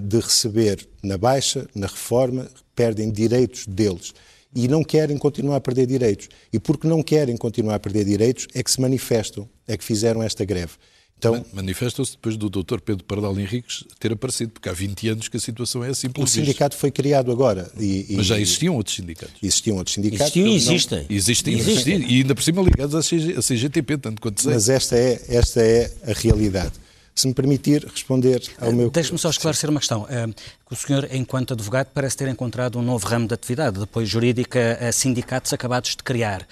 [0.02, 4.14] de receber na baixa, na reforma, perdem direitos deles
[4.56, 6.30] e não querem continuar a perder direitos.
[6.52, 10.24] E porque não querem continuar a perder direitos é que se manifestam, é que fizeram
[10.24, 10.74] esta greve.
[11.18, 12.80] Então, Manifestam-se depois do Dr.
[12.80, 16.08] Pedro Pardal Henriques ter aparecido, porque há 20 anos que a situação é assim.
[16.16, 17.72] O sindicato foi criado agora.
[17.80, 19.36] E, e, Mas já existiam outros sindicatos.
[19.42, 20.28] Existiam outros sindicatos.
[20.28, 21.00] Existiam e existem.
[21.10, 21.16] Não...
[21.16, 22.02] Existem, existem.
[22.08, 24.54] E ainda por cima ligados à, CG, à CGTP, tanto quanto sei.
[24.54, 26.74] Mas esta é, esta é a realidade.
[27.16, 28.92] Se me permitir responder ao meu...
[28.92, 30.04] Deixe-me só esclarecer uma questão.
[30.04, 30.32] Uh,
[30.70, 34.92] o senhor, enquanto advogado, parece ter encontrado um novo ramo de atividade, depois jurídica, a
[34.92, 36.48] sindicatos acabados de criar.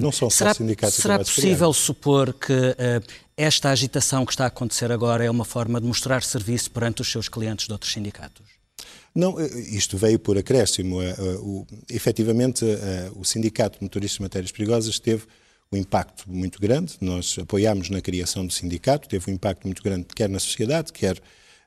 [0.00, 1.56] Não são só será, sindicatos será acabados de criar.
[1.58, 5.80] Será possível supor que uh, esta agitação que está a acontecer agora é uma forma
[5.80, 8.44] de mostrar serviço perante os seus clientes de outros sindicatos?
[9.14, 10.98] Não, isto veio por acréscimo.
[11.40, 12.64] O, efetivamente,
[13.14, 15.24] o Sindicato de Motoristas de Matérias Perigosas teve
[15.72, 16.96] um impacto muito grande.
[17.00, 21.20] Nós apoiámos na criação do sindicato, teve um impacto muito grande, quer na sociedade, quer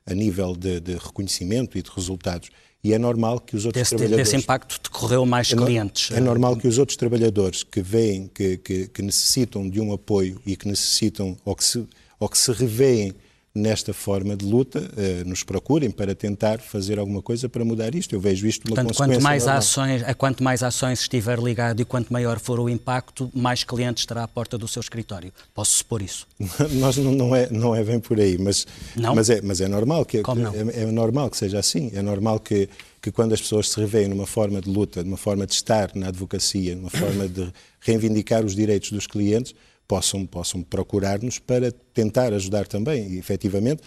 [0.04, 2.50] a nível de, de reconhecimento e de resultados.
[2.84, 4.28] E é normal que os outros desse, trabalhadores...
[4.28, 6.10] Desse impacto decorreu mais é clientes.
[6.10, 10.40] É normal que os outros trabalhadores que veem que, que, que necessitam de um apoio
[10.44, 11.86] e que necessitam, ou que se,
[12.18, 13.14] ou que se revêem
[13.54, 18.14] nesta forma de luta, eh, nos procurem para tentar fazer alguma coisa para mudar isto.
[18.14, 21.80] Eu vejo isto uma Portanto, consequência quanto mais ações, a quanto mais ações estiver ligado
[21.80, 25.30] e quanto maior for o impacto, mais clientes estará à porta do seu escritório.
[25.54, 26.26] Posso supor isso?
[26.72, 29.14] Nós não, não, é, não é bem por aí, mas, não?
[29.14, 30.18] mas, é, mas é normal que?
[30.18, 31.90] É, é normal que seja assim.
[31.92, 32.70] É normal que,
[33.02, 36.08] que quando as pessoas se revêem numa forma de luta, numa forma de estar na
[36.08, 39.54] advocacia, numa forma de reivindicar os direitos dos clientes,
[39.92, 43.12] possam, possam procurar-nos para tentar ajudar também.
[43.12, 43.82] E, efetivamente,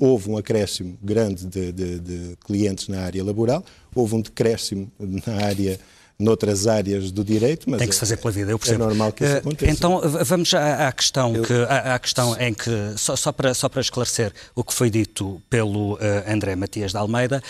[0.00, 3.64] houve um acréscimo grande de, de, de, clientes na área laboral,
[3.94, 5.78] houve um decréscimo na área
[6.18, 8.84] noutras áreas do direito, mas tem que se fazer pela vida, eu é percebo.
[8.84, 9.72] É normal que isso eh, aconteça.
[9.72, 11.42] Então vamos à, à questão eu...
[11.42, 14.90] que à, à, questão em que só, só, para só para esclarecer o que foi
[14.90, 17.42] dito pelo uh, André Matias de Almeida,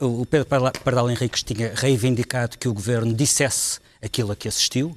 [0.00, 4.96] uh, o Pedro Pardal Henriques tinha reivindicado que o governo dissesse aquilo a que assistiu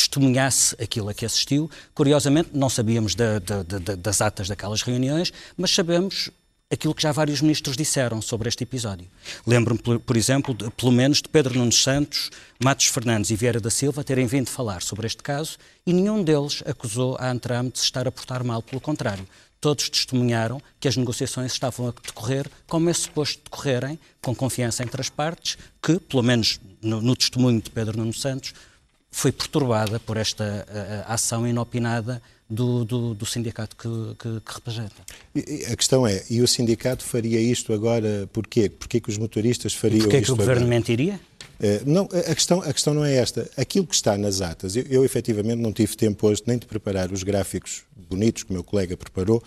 [0.00, 1.70] testemunhasse aquilo a que assistiu.
[1.94, 6.30] Curiosamente, não sabíamos da, da, da, das atas daquelas reuniões, mas sabemos
[6.70, 9.06] aquilo que já vários ministros disseram sobre este episódio.
[9.44, 12.30] Lembro-me, por exemplo, de, pelo menos de Pedro Nunes Santos,
[12.62, 16.62] Matos Fernandes e Vieira da Silva terem vindo falar sobre este caso e nenhum deles
[16.64, 19.26] acusou a Antram de se estar a portar mal, pelo contrário.
[19.60, 25.00] Todos testemunharam que as negociações estavam a decorrer como é suposto decorrerem, com confiança entre
[25.00, 28.54] as partes, que, pelo menos no, no testemunho de Pedro Nunes Santos,
[29.10, 34.96] foi perturbada por esta uh, ação inopinada do, do, do sindicato que, que, que, representa.
[35.70, 38.68] A questão é, e o sindicato faria isto agora porquê?
[38.68, 40.76] Porquê que os motoristas fariam porquê isto que o governo agora?
[40.76, 41.20] mentiria?
[41.60, 43.48] Uh, não, a questão, a questão não é esta.
[43.56, 47.12] Aquilo que está nas atas, eu, eu efetivamente não tive tempo hoje nem de preparar
[47.12, 49.42] os gráficos bonitos que o meu colega preparou,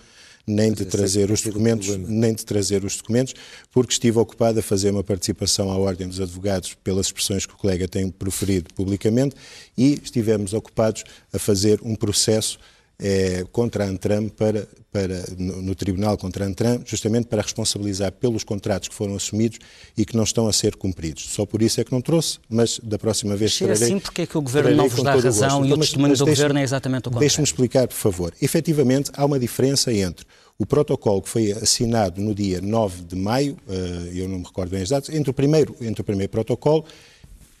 [0.46, 3.34] nem de trazer os documentos, nem de trazer os documentos,
[3.72, 7.56] porque estive ocupado a fazer uma participação à Ordem dos Advogados pelas expressões que o
[7.56, 9.34] colega tem proferido publicamente
[9.76, 12.58] e estivemos ocupados a fazer um processo
[12.98, 18.12] é, contra a Antram para, para, no, no, Tribunal contra a Antram, justamente para responsabilizar
[18.12, 19.58] pelos contratos que foram assumidos
[19.96, 21.26] e que não estão a ser cumpridos.
[21.30, 24.22] Só por isso é que não trouxe, mas da próxima vez Se é assim, porque
[24.22, 26.58] é que o Governo não vos dá razão o e o então, testemunho do Governo
[26.58, 27.20] é exatamente o contrário?
[27.20, 28.32] Deixe-me explicar, por favor.
[28.40, 30.24] Efetivamente, há uma diferença entre
[30.56, 34.70] o protocolo que foi assinado no dia 9 de maio, eh, eu não me recordo
[34.70, 36.84] bem as datas, entre o primeiro, entre o primeiro protocolo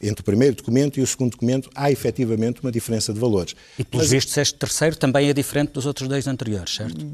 [0.08, 3.54] entre o primeiro documento e o segundo documento há efetivamente uma diferença de valores.
[3.78, 7.06] E pelos Mas, vistos este terceiro também é diferente dos outros dois anteriores, certo?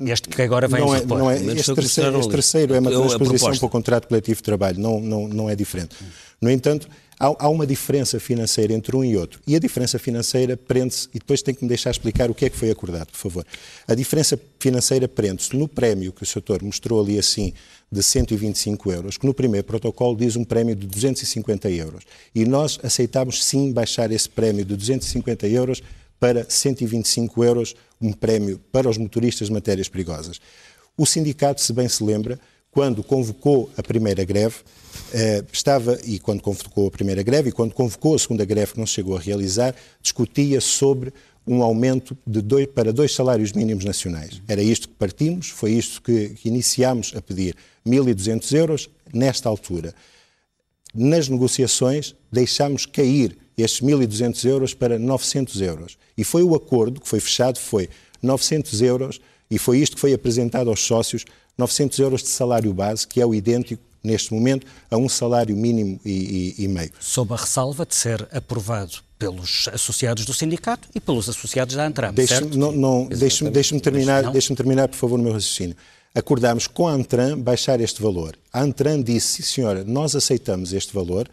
[0.00, 3.56] Este que agora vem não é, não é, este, terceiro, este terceiro é uma transposição
[3.56, 5.96] para o contrato coletivo de trabalho, não, não, não é diferente.
[6.40, 9.40] No entanto, há, uma diferença financeira entre um e outro.
[9.46, 12.50] E a diferença financeira prende-se, e depois tem que me deixar explicar o que é
[12.50, 13.46] que foi acordado, por favor.
[13.86, 16.62] A diferença financeira prende-se no prémio que o Sr.
[16.62, 17.52] mostrou ali assim,
[17.90, 22.04] de 125 euros, que no primeiro protocolo diz um prémio de 250 euros.
[22.34, 25.82] E nós aceitámos sim baixar esse prémio de 250 euros
[26.18, 30.40] para 125 euros, um prémio para os motoristas de matérias perigosas.
[30.96, 32.40] O sindicato, se bem se lembra,
[32.76, 34.56] quando convocou a primeira greve,
[35.14, 38.78] eh, estava, e quando convocou a primeira greve, e quando convocou a segunda greve, que
[38.78, 41.10] não se chegou a realizar, discutia sobre
[41.46, 44.42] um aumento de dois, para dois salários mínimos nacionais.
[44.46, 47.56] Era isto que partimos, foi isto que, que iniciámos a pedir.
[47.86, 49.94] 1.200 euros nesta altura.
[50.94, 55.96] Nas negociações, deixámos cair estes 1.200 euros para 900 euros.
[56.14, 57.88] E foi o acordo que foi fechado, foi
[58.22, 59.18] 900 euros,
[59.50, 61.24] e foi isto que foi apresentado aos sócios
[61.58, 65.98] 900 euros de salário base, que é o idêntico neste momento, a um salário mínimo
[66.04, 66.92] e, e, e meio.
[67.00, 72.12] Sob a ressalva de ser aprovado pelos associados do sindicato e pelos associados da Antram,
[72.12, 72.56] deixe certo?
[72.56, 75.76] Não, não, deixe-me deixe terminar, deixe terminar, por favor, o meu raciocínio.
[76.14, 78.38] Acordámos com a Antram baixar este valor.
[78.52, 81.28] A Antram disse, sim senhora, nós aceitamos este valor,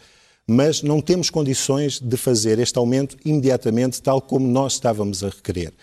[0.47, 5.73] mas não temos condições de fazer este aumento imediatamente, tal como nós estávamos a requerer.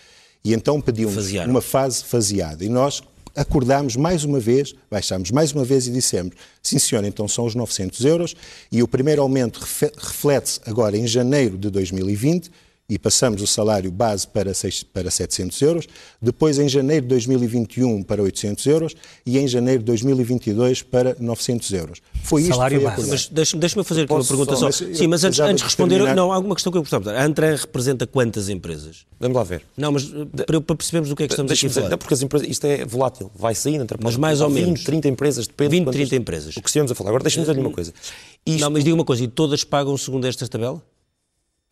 [0.43, 2.65] E então pediu-nos uma fase faseada.
[2.65, 3.01] E nós
[3.35, 7.55] acordámos mais uma vez, baixámos mais uma vez e dissemos, sim senhor, então são os
[7.55, 8.35] 900 euros.
[8.71, 12.51] E o primeiro aumento reflete-se agora em janeiro de 2020
[12.91, 15.87] e passamos o salário base para, 6, para 700 euros,
[16.21, 21.71] depois em janeiro de 2021 para 800 euros e em janeiro de 2022 para 900
[21.71, 22.01] euros.
[22.21, 23.09] Foi isto salário que foi base.
[23.09, 24.69] Mas deixa-me deixa fazer aqui uma pergunta só.
[24.69, 24.85] só.
[24.85, 26.15] Mas Sim, mas antes, antes de responder, terminar...
[26.17, 27.13] não, há alguma questão que eu gostava.
[27.13, 29.05] A Antran representa quantas empresas?
[29.17, 29.63] Vamos lá ver.
[29.77, 30.03] Não, mas
[30.45, 31.97] para, para percebermos do que é que estamos aqui a falar.
[31.97, 34.83] Porque as empresas, isto é volátil, vai saindo, entre Mas mais ou 20, menos.
[34.83, 36.57] 30 empresas, depende 20, quantas, 30 empresas.
[36.57, 37.11] O que estivemos a falar.
[37.11, 37.93] Agora deixa-me dizer-lhe uma coisa.
[38.45, 38.59] Isto...
[38.59, 40.83] Não, mas diga uma coisa, e todas pagam segundo esta tabela?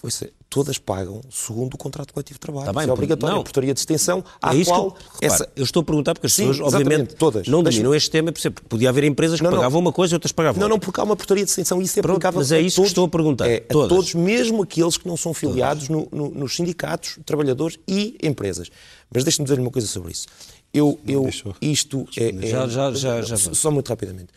[0.02, 2.68] Pois é, todas pagam segundo o contrato coletivo de trabalho.
[2.68, 3.36] Tá bem, é obrigatório.
[3.36, 3.42] Não.
[3.42, 4.98] A portaria de extensão, à é qual...
[5.22, 7.46] eu, repare, eu estou a perguntar porque as Sim, pessoas, obviamente, todas.
[7.50, 9.88] não dominam este tema, porque podia haver empresas que não, pagavam não.
[9.88, 10.74] uma coisa e outras pagavam Não, outra.
[10.74, 12.78] não, porque há uma portaria de extensão e isso é Pronto, aplicável mas é isso
[12.78, 13.50] todos, que estou a perguntar.
[13.50, 13.90] É, a todas.
[13.90, 18.70] todos, mesmo aqueles que não são filiados no, no, nos sindicatos, trabalhadores e empresas.
[19.14, 20.28] Mas deixe-me dizer-lhe uma coisa sobre isso.
[20.74, 21.28] Eu, eu,
[21.62, 24.30] isto é, é, já, já, já, já Só muito rapidamente.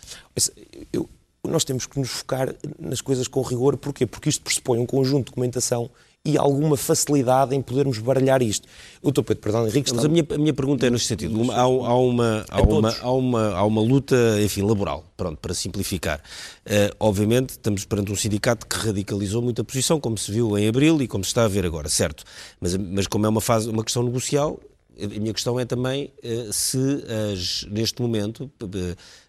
[0.92, 1.08] Eu,
[1.48, 3.76] nós temos que nos focar nas coisas com rigor.
[3.76, 4.06] Porquê?
[4.06, 5.90] Porque isto pressupõe um conjunto de documentação
[6.24, 8.68] e alguma facilidade em podermos baralhar isto.
[9.02, 9.22] O Dr.
[9.22, 9.96] Pedro Perdão Henrique está...
[9.96, 11.40] Mas a minha, a minha pergunta é neste sentido.
[11.40, 15.52] Uma, há, há, uma, há, uma, há, uma, há uma luta, enfim, laboral, pronto, para
[15.52, 16.20] simplificar.
[16.64, 21.02] Uh, obviamente, estamos perante um sindicato que radicalizou muita posição, como se viu em abril
[21.02, 22.22] e como se está a ver agora, certo.
[22.60, 24.60] Mas, mas como é uma, fase, uma questão negocial,
[25.02, 26.78] a minha questão é também uh, se,
[27.32, 28.48] as, neste momento,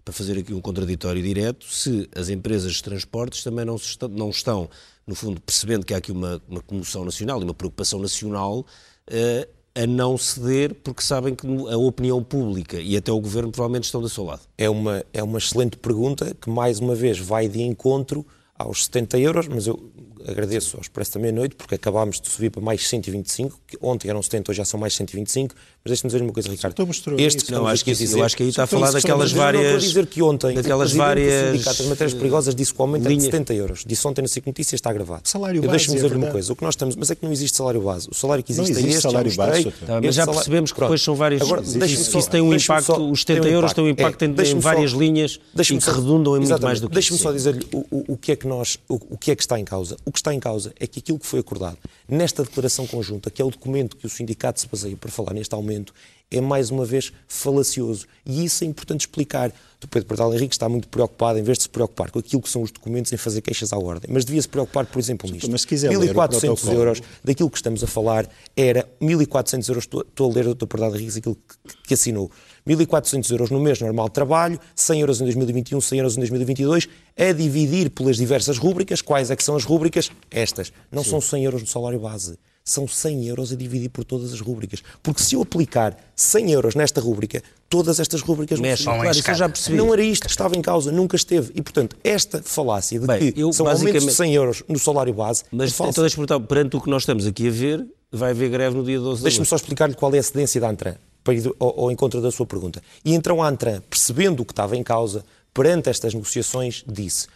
[0.03, 4.29] para fazer aqui um contraditório direto, se as empresas de transportes também não, está, não
[4.29, 4.69] estão
[5.07, 9.47] no fundo, percebendo que há aqui uma, uma comoção nacional e uma preocupação nacional, uh,
[9.75, 14.01] a não ceder porque sabem que a opinião pública e até o governo provavelmente estão
[14.01, 14.41] do seu lado?
[14.57, 19.17] É uma, é uma excelente pergunta que, mais uma vez, vai de encontro aos 70
[19.19, 19.91] euros, mas eu
[20.27, 24.21] agradeço ao Expresso da Meia-Noite, porque acabámos de subir para mais 125, que ontem eram
[24.21, 26.75] 70, hoje já são mais 125, mas deixe-me dizer uma coisa, Ricardo.
[27.17, 29.61] Este que não, acho que, dizer, eu acho que aí está a falar daquelas várias...
[29.63, 31.33] Não, estou a dizer que ontem daquelas várias...
[31.33, 33.83] o Sindicato das Matérias Perigosas disse que o aumento é de 70 euros.
[33.85, 35.27] Disse ontem na SIC Notícias, está gravado.
[35.27, 36.25] Salário eu base, deixe-me é dizer verdade.
[36.25, 36.95] uma coisa, o que nós estamos...
[36.95, 38.07] Mas é que não existe salário base.
[38.09, 39.63] O salário que existe, Não existe é este, salário já mostrei.
[39.65, 41.41] base, Tá, mas já salário- percebemos que depois são vários...
[41.41, 44.21] Agora, deixe-me isso tem um impacto, os 70 tem um euros têm um impacto.
[44.23, 47.23] É, em, várias linhas e que redundam em muito mais do que Deixe-me isso.
[47.23, 49.97] só dizer-lhe o, que é que nós, o que é que está em causa.
[50.13, 53.45] Que está em causa é que aquilo que foi acordado nesta declaração conjunta, que é
[53.45, 55.91] o documento que o sindicato se baseia para falar neste aumento,
[56.33, 58.05] é mais uma vez falacioso.
[58.25, 59.51] E isso é importante explicar.
[59.83, 62.49] O Pedro Perdal Henrique está muito preocupado, em vez de se preocupar com aquilo que
[62.49, 64.09] são os documentos, em fazer queixas à ordem.
[64.13, 65.51] Mas devia se preocupar, por exemplo, nisto.
[65.51, 66.73] Mas se quiser ler o 1.400 protocolo.
[66.73, 70.67] euros, daquilo que estamos a falar, era 1.400 euros, estou, estou a ler o Dr.
[70.67, 72.31] Perdal Henrique aquilo que, que assinou.
[72.65, 76.87] 1.400 euros no mês normal de trabalho, 100 euros em 2021, 100 euros em 2022,
[77.17, 79.01] a dividir pelas diversas rúbricas.
[79.01, 80.09] Quais é que são as rúbricas?
[80.31, 80.71] Estas.
[80.89, 82.37] Não são 100 euros no salário base.
[82.65, 84.81] São 100 euros a dividir por todas as rúbricas.
[85.01, 89.29] Porque se eu aplicar 100 euros nesta rúbrica, todas estas rúbricas vão Mexe, claro, isso
[89.29, 89.75] eu já percebi.
[89.77, 91.51] Não era isto que estava em causa, nunca esteve.
[91.55, 94.79] E, portanto, esta falácia de Bem, que eu são aumentos de basicamente- 100 euros no
[94.79, 95.91] salário base Mas é falsa.
[95.91, 98.97] então deixa-me perante o que nós estamos aqui a ver, vai haver greve no dia
[98.99, 99.49] 12 de Deixe-me agosto.
[99.49, 102.45] só explicar-lhe qual é a cedência da Antran, para ir ao, ao encontro da sua
[102.45, 102.81] pergunta.
[103.03, 107.27] E então a Antran, percebendo o que estava em causa, perante estas negociações, disse: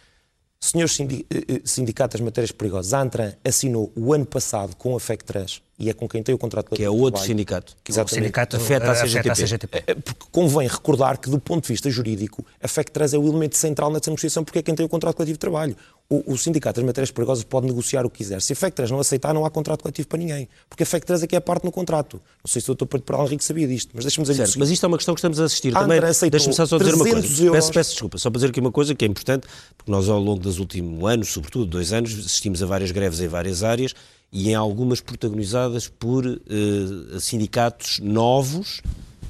[0.60, 5.00] Senhores eh, eh, sindicatos das matérias perigosas, a Antran assinou o ano passado com a
[5.00, 7.26] FECTRANS, e é com quem tem o contrato Que é de outro trabalho.
[7.28, 7.72] sindicato.
[7.74, 8.14] O Exatamente.
[8.14, 9.84] sindicato Afeta a afeta CGTP.
[9.86, 13.56] É, Porque convém recordar que, do ponto de vista jurídico, a FECTRANS é o elemento
[13.56, 15.76] central nessa negociação porque é quem tem o contrato coletivo de trabalho.
[16.10, 18.40] O, o Sindicato das Matérias Perigosas pode negociar o que quiser.
[18.40, 20.48] Se a FECTRANS não aceitar, não há contrato coletivo para ninguém.
[20.66, 22.18] Porque a FECTRANS é que é a parte no contrato.
[22.42, 22.86] Não sei se o Dr.
[22.86, 25.18] Pedro Peral Henrique sabia disto, mas deixa-me dizer Certo, mas isto é uma questão que
[25.18, 26.00] estamos a assistir A também.
[26.30, 27.20] Deixa-me só, só dizer uma coisa.
[27.20, 27.56] 300 euros.
[27.58, 30.18] Peço, peço desculpa, só para dizer aqui uma coisa que é importante, porque nós ao
[30.18, 33.92] longo dos últimos anos, sobretudo dois anos, assistimos a várias greves em várias áreas
[34.32, 38.80] e em algumas protagonizadas por eh, sindicatos novos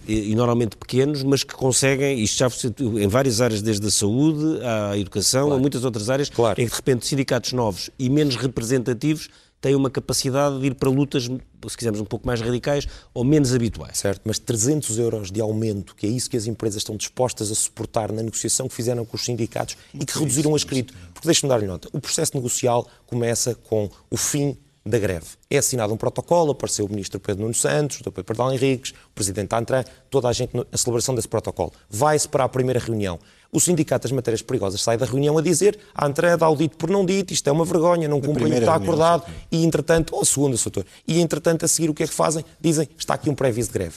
[0.09, 2.49] e, normalmente pequenos, mas que conseguem, isto já
[2.81, 6.61] em várias áreas, desde a saúde à educação, a muitas outras áreas, Claro.
[6.61, 9.29] em que de repente sindicatos novos e menos representativos
[9.61, 13.53] têm uma capacidade de ir para lutas, se quisermos, um pouco mais radicais ou menos
[13.53, 13.99] habituais.
[13.99, 17.55] Certo, mas 300 euros de aumento, que é isso que as empresas estão dispostas a
[17.55, 20.95] suportar na negociação que fizeram com os sindicatos e que reduziram a escrito.
[21.13, 24.57] Porque deixe-me dar-lhe nota, o processo negocial começa com o fim
[24.89, 25.27] da greve.
[25.51, 28.23] É assinado um protocolo, apareceu o ministro Pedro Nuno Santos, o Dr.
[28.23, 31.73] Pardal Henriques, o presidente Antran, toda a gente na celebração desse protocolo.
[31.91, 33.19] Vai-se para a primeira reunião.
[33.51, 36.77] O Sindicato das Matérias Perigosas sai da reunião a dizer a André dá o dito
[36.77, 39.33] por não dito, isto é uma vergonha, não cumpre o que está reunião, acordado, sim.
[39.53, 42.45] e entretanto, ou segundo, doutor, e entretanto a seguir o que é que fazem?
[42.61, 43.97] Dizem, está aqui um pré-aviso de greve.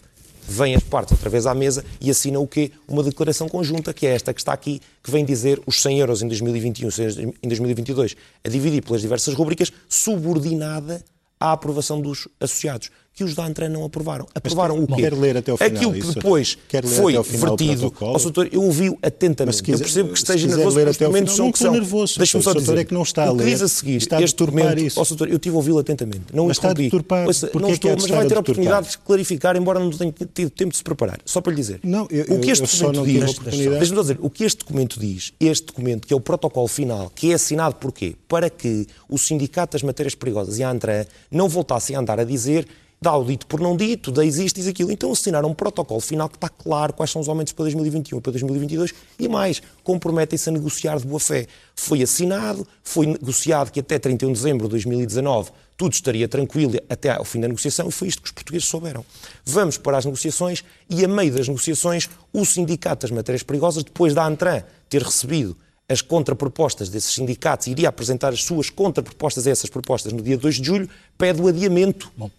[0.51, 2.71] Vêm as partes outra vez à mesa e assinam o quê?
[2.85, 6.21] Uma declaração conjunta, que é esta que está aqui, que vem dizer os 100 euros
[6.21, 11.01] em 2021, 100 em 2022, a dividir pelas diversas rubricas, subordinada
[11.39, 14.25] à aprovação dos associados, que os da Antran não aprovaram.
[14.33, 15.09] Aprovaram o quê?
[15.09, 16.13] ler até ao final Aquilo que isso.
[16.13, 17.93] depois ler foi ao o vertido.
[17.99, 19.47] Ó, doutor, eu ouvi-o atentamente.
[19.47, 21.53] Mas se quiser- eu percebo que esteja nervoso, ler os ao final, são não o
[21.53, 21.71] que são.
[21.73, 22.77] nervoso, Deixa-me só dizer.
[22.77, 24.79] é que não está a o que diz ler, a seguir, está a este documento...
[24.79, 24.99] isso.
[24.99, 26.21] Ó, doutor, eu tive a ouvi-lo atentamente.
[26.33, 27.27] Não Mas está a deturpar.
[27.27, 29.89] Ouça, Porquê não é estou, de mas vai ter a oportunidade de clarificar, embora não
[29.91, 31.19] tenha tido tempo de se preparar.
[31.25, 31.81] Só para lhe dizer.
[31.83, 35.65] Não, eu- o que este documento diz, deixa-me dizer, o que este documento diz, este
[35.67, 38.15] documento, que é o protocolo final, que é assinado por quê?
[38.27, 42.23] Para que o Sindicato das Matérias Perigosas e a ANTRA não voltassem a andar a
[42.23, 42.65] dizer
[43.03, 44.91] dá o dito por não dito, da isto, diz aquilo.
[44.91, 48.21] Então assinaram um protocolo final que está claro quais são os aumentos para 2021 e
[48.21, 51.47] para 2022 e mais, comprometem-se a negociar de boa fé.
[51.75, 57.09] Foi assinado, foi negociado que até 31 de dezembro de 2019 tudo estaria tranquilo até
[57.09, 59.03] ao fim da negociação e foi isto que os portugueses souberam.
[59.43, 64.13] Vamos para as negociações e a meio das negociações o Sindicato das Matérias Perigosas, depois
[64.13, 65.57] da ANTRAN ter recebido
[65.89, 70.55] as contrapropostas desses sindicatos iria apresentar as suas contrapropostas a essas propostas no dia 2
[70.55, 72.11] de julho, pede o adiamento.
[72.15, 72.29] Bom,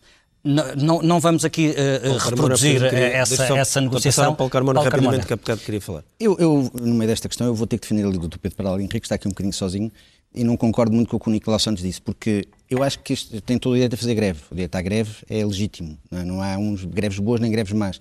[0.44, 4.34] não, não, não vamos aqui uh, reproduzir Carmona, queria- essa, só essa negociação.
[4.34, 5.26] Paulo Carmona Paulo rapidamente, Carmona.
[5.26, 6.04] que há bocado queria falar.
[6.18, 8.38] Eu, eu, no meio desta questão, eu vou ter que defender ali do Dr.
[8.38, 9.90] Pedro Peral Henrique, que está aqui um bocadinho sozinho,
[10.34, 13.12] e não concordo muito com o que o Nicolau Santos disse, porque eu acho que
[13.12, 14.40] isto tem todo o direito a fazer greve.
[14.50, 15.96] O direito à greve é legítimo.
[16.10, 16.24] Não, é?
[16.24, 18.00] Não há uns greves boas nem greves más.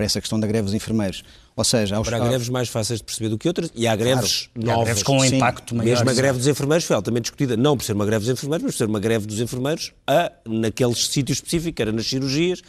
[0.00, 1.22] Para essa questão da greve dos enfermeiros.
[1.54, 4.48] Ou seja, aos, Há greves mais fáceis de perceber do que outras e há greves
[4.56, 4.84] Há novas.
[4.84, 5.36] greves com um sim.
[5.36, 5.90] impacto maior.
[5.90, 8.64] Mesmo a greve dos enfermeiros foi altamente discutida, não por ser uma greve dos enfermeiros,
[8.64, 12.62] mas por ser uma greve dos enfermeiros a, naqueles sítios específicos, era nas cirurgias,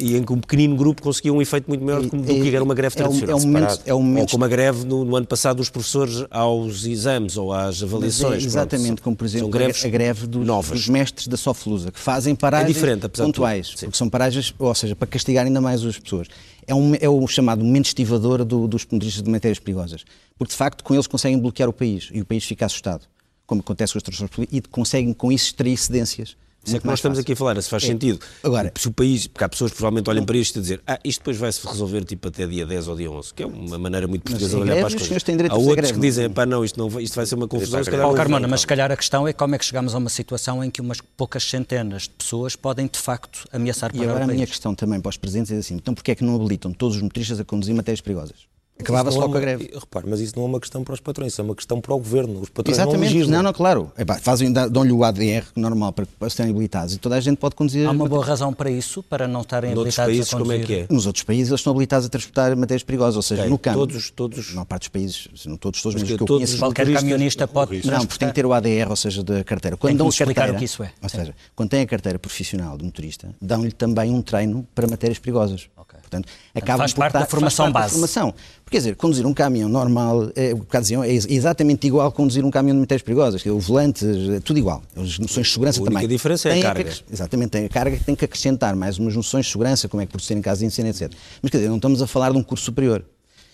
[0.00, 2.54] e em que um pequenino grupo conseguia um efeito muito maior do que, do que
[2.54, 3.36] era uma greve É um- tradicional.
[3.36, 5.68] é um momento- é um momento- Ou como a greve no, no ano passado dos
[5.68, 8.44] professores aos exames ou às é avaliações.
[8.44, 12.70] exatamente Pronto, como, por exemplo, a greve dos, dos mestres da Soflusa, que fazem paragens
[12.70, 16.28] É diferente, apesar pontuais, porque são paragens, ou seja, para castigar ainda mais as pessoas.
[16.68, 20.04] É, um, é o chamado momento estivador do- dos motoristas de matérias perigosas,
[20.36, 23.06] porque de facto com eles conseguem bloquear o país e o país fica assustado,
[23.46, 26.36] como acontece com transportes públicos, e conseguem com isso extrair cedências.
[26.64, 28.18] Isso é que nós estamos aqui a falar, se faz sentido.
[28.42, 30.98] Agora- se o país, porque há pessoas que provavelmente olham para isto e dizem, ah,
[31.02, 34.06] isto depois vai-se resolver tipo até dia 10 ou dia 11, que é uma maneira
[34.06, 35.22] muito portuguesa de olhar greve, para as coisas.
[35.22, 36.28] têm direito há outros greve, que dizem, é?
[36.28, 38.60] pá, não, isto, não, vai- isto vai ser uma confusão, se calhar não Carmona, mas
[38.60, 38.76] se calma.
[38.82, 41.42] calhar a questão é como é que chegamos a uma situação em que umas poucas
[41.44, 44.50] centenas de pessoas podem de facto ameaçar E parar agora o a minha país.
[44.50, 47.02] questão também para os presentes é assim, então porquê é que não habilitam todos os
[47.02, 48.36] motoristas a conduzir matérias perigosas?
[48.80, 49.70] Acabava-se não logo é com a greve.
[49.74, 51.92] Repare, mas isso não é uma questão para os patrões, isso é uma questão para
[51.94, 52.40] o governo.
[52.40, 53.36] Os patrões não Exatamente, legislam.
[53.38, 53.92] não, não, claro.
[53.98, 57.54] Epá, fazem, dão-lhe o ADR normal para, para serem habilitados e toda a gente pode
[57.56, 57.86] conduzir.
[57.86, 60.56] Há uma boa razão para isso, para não estarem Noutros habilitados países, a como é
[60.58, 60.86] conduzir.
[60.86, 60.94] que é?
[60.94, 63.78] Nos outros países eles estão habilitados a transportar matérias perigosas, ou seja, Ok, no campo.
[63.78, 66.58] todos- todos- maior parte dos países, não todos, todos, Mas mas que eu todos conheço.
[66.58, 69.76] Qualquer camionista pode Não, porque tem que ter o ADR, ou seja, da carteira.
[69.76, 70.92] Quando Tem que dão explicar carteira, o que isso é.
[71.02, 71.18] Ou Sim.
[71.18, 75.68] seja, quando tem a carteira profissional de motorista, dão-lhe também um treino para matérias perigosas.
[75.76, 75.87] Ok.
[76.08, 77.92] Portanto, acabam faz por parte da dar- faz formação parte da base.
[77.92, 78.30] formação.
[78.64, 82.44] Porque, quer dizer, conduzir um caminhão normal, é, diziam, é ex- exatamente igual a conduzir
[82.44, 83.46] um caminhão de matérias perigosas.
[83.46, 84.04] é O volante,
[84.36, 84.82] é tudo igual.
[84.96, 86.08] As noções de segurança A única também.
[86.08, 86.84] diferença é a Tem carga.
[86.84, 90.02] que- Exatamente, tem a carga que tem que acrescentar mais umas noções de segurança, como
[90.02, 91.12] é que proceder em caso de incêndio, etc.
[91.42, 93.04] Mas, quer dizer, não estamos a falar de um curso superior.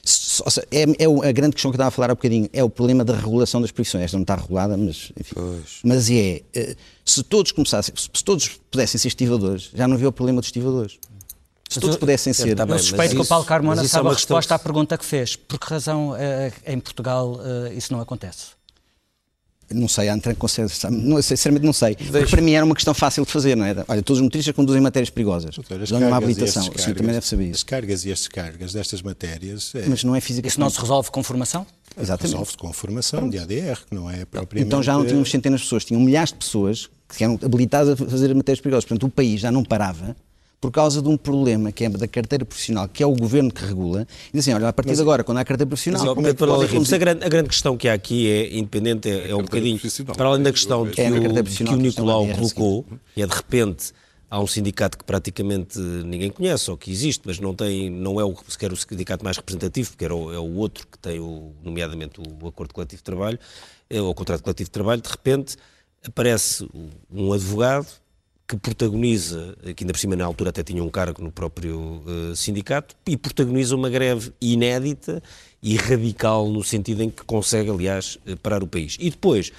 [0.07, 2.69] Seja, É, é a grande questão que eu estava a falar há bocadinho, é o
[2.69, 4.05] problema da regulação das profissões.
[4.05, 5.35] Esta não está regulada, mas enfim.
[5.83, 10.09] Mas é, eh, se todos começassem, se se todos pudessem ser estivadores, já não havia
[10.09, 10.99] o problema dos estivadores.
[11.75, 12.55] Se todos pudessem ser.
[12.55, 14.59] tá bem, Eu suspeito que o Paulo Carmona é sabe uma a questão- resposta à
[14.59, 15.37] pergunta que fez.
[15.37, 18.55] Por que razão eh, em Portugal eh, isso não acontece?
[19.71, 20.35] Não sei, a Antran
[20.91, 21.97] não, sinceramente não sei.
[21.97, 23.75] Porque para mim era uma questão fácil de fazer, não é?
[23.89, 25.55] Olha, todos os motoristas conduzem matérias perigosas.
[25.55, 26.69] Doutor, as uma habilitação.
[26.75, 27.67] O senhor também deve saber As isso.
[27.67, 30.47] cargas e as descargas destas matérias é, Mas não é física.
[30.47, 31.67] Isso não se resolve com formação?
[31.97, 32.33] Exatamente.
[32.33, 34.67] resolve-se com formação de ADR, que não é propriamente...
[34.67, 38.07] Então já não tínhamos centenas de pessoas, tinham milhares de pessoas que eram habilitadas a
[38.07, 38.85] fazer matérias perigosas.
[38.85, 40.15] Portanto, o país já não parava
[40.65, 43.63] por causa de um problema que é da carteira profissional, que é o governo que
[43.63, 46.33] regula, e assim, olha, a partir de agora, quando há carteira profissional, Mas, como é
[46.33, 49.37] que podem Henriques, a, grande, a grande questão que há aqui é independente, é, é
[49.37, 49.79] um bocadinho,
[50.17, 53.21] para além da questão que, É, o, que o que estão Nicolau dizer, colocou, e
[53.21, 53.93] é de repente
[54.31, 58.25] há um sindicato que praticamente ninguém conhece, ou que existe, mas não, tem, não é
[58.25, 61.53] o, sequer o sindicato mais representativo, porque era o, é o outro que tem, o,
[61.63, 63.39] nomeadamente, o Acordo Coletivo de Trabalho,
[63.91, 65.59] é, o Contrato Coletivo de Trabalho, de repente
[66.03, 66.67] aparece
[67.13, 67.87] um advogado
[68.47, 72.35] que protagoniza, que ainda por cima na altura até tinha um cargo no próprio eh,
[72.37, 75.23] sindicato, e protagoniza uma greve inédita
[75.63, 78.99] e radical no sentido em que consegue, aliás, eh, parar o país.
[79.01, 79.51] E depois,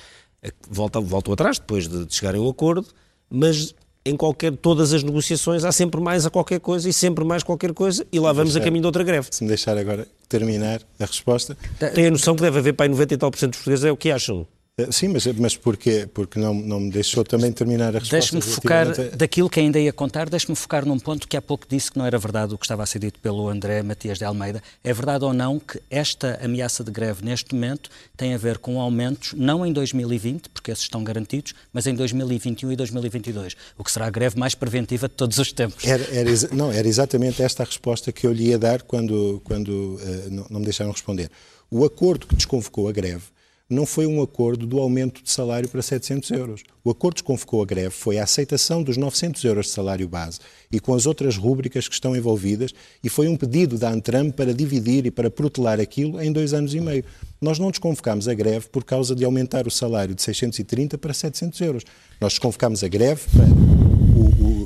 [0.44, 2.88] eh, volta, voltam atrás, depois de, de chegarem a um acordo,
[3.28, 3.74] mas
[4.06, 7.74] em qualquer, todas as negociações há sempre mais a qualquer coisa e sempre mais qualquer
[7.74, 9.30] coisa, e lá vamos a caminho de outra greve.
[9.32, 11.58] Se me deixar agora, terminar a resposta.
[11.96, 13.84] Tem a noção que deve haver para aí 90 e tal por cento dos portugueses
[13.84, 14.46] é o que acham.
[14.78, 16.05] Eh, sim, mas, mas porquê?
[16.13, 18.15] Porque não, não me deixou também terminar a resposta.
[18.17, 21.89] Deixe-me focar, daquilo que ainda ia contar, deixe-me focar num ponto que há pouco disse
[21.89, 24.61] que não era verdade o que estava a ser dito pelo André Matias de Almeida.
[24.84, 28.82] É verdade ou não que esta ameaça de greve neste momento tem a ver com
[28.82, 33.91] aumentos, não em 2020, porque esses estão garantidos, mas em 2021 e 2022, o que
[33.91, 35.86] será a greve mais preventiva de todos os tempos.
[35.86, 39.69] Era, era não, era exatamente esta a resposta que eu lhe ia dar quando, quando
[39.69, 41.32] uh, não, não me deixaram responder.
[41.71, 43.35] O acordo que desconvocou a greve
[43.68, 46.63] não foi um acordo do aumento de salário para 700 euros.
[46.84, 50.39] O acordo que convocou a greve foi a aceitação dos 900 euros de salário base
[50.72, 52.72] e com as outras rúbricas que estão envolvidas
[53.03, 56.76] e foi um pedido da Antram para dividir e para protelar aquilo em dois anos
[56.76, 57.03] e meio.
[57.41, 61.59] Nós não desconvocámos a greve por causa de aumentar o salário de 630 para 700
[61.61, 61.84] euros.
[62.22, 63.45] Nós desconvocámos a greve para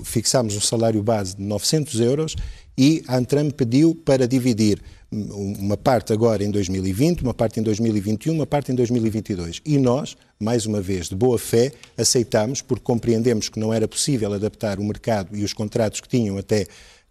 [0.04, 2.36] fixámos o salário base de 900 euros
[2.78, 4.82] e a Antram pediu para dividir
[5.12, 9.62] uma parte agora em 2020, uma parte em 2021, uma parte em 2022.
[9.66, 14.32] E nós, mais uma vez, de boa fé, aceitamos, porque compreendemos que não era possível
[14.34, 16.68] adaptar o mercado e os contratos que tinham até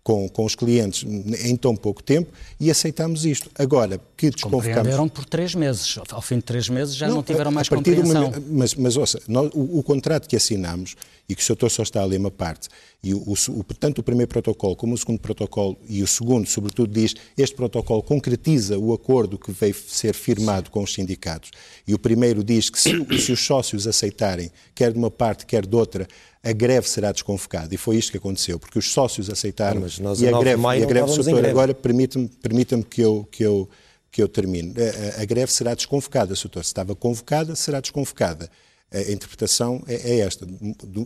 [0.09, 1.05] com, com os clientes
[1.45, 3.51] em tão pouco tempo e aceitamos isto.
[3.59, 4.77] Agora, que desconfocamos...
[4.77, 5.99] Compreenderam por três meses.
[6.11, 8.33] Ao fim de três meses já não, não tiveram mais compreensão.
[8.49, 10.97] mas, mas ouça, nós, o, o, contrato que assinamos,
[11.29, 11.71] e que o Sr.
[11.71, 12.69] só está a ler uma parte,
[13.03, 16.93] e o, o, tanto o primeiro protocolo como o segundo protocolo, e o segundo, sobretudo,
[16.93, 21.51] diz este protocolo concretiza o acordo que veio ser firmado com os sindicatos.
[21.87, 25.67] E o primeiro diz que se, se os sócios aceitarem, quer de uma parte, quer
[25.67, 26.09] de outra,
[26.43, 27.75] a greve será desconvocada.
[27.75, 30.87] E foi isto que aconteceu, porque os sócios aceitaram ah, e a greve, e a
[30.87, 33.69] greve doutor, agora permita-me permita que eu, que eu,
[34.11, 34.75] que eu termine.
[34.79, 36.65] A, a, a greve será desconvocada, doutor.
[36.65, 38.51] Se estava convocada, será desconvocada.
[38.93, 40.47] A interpretação é, é esta.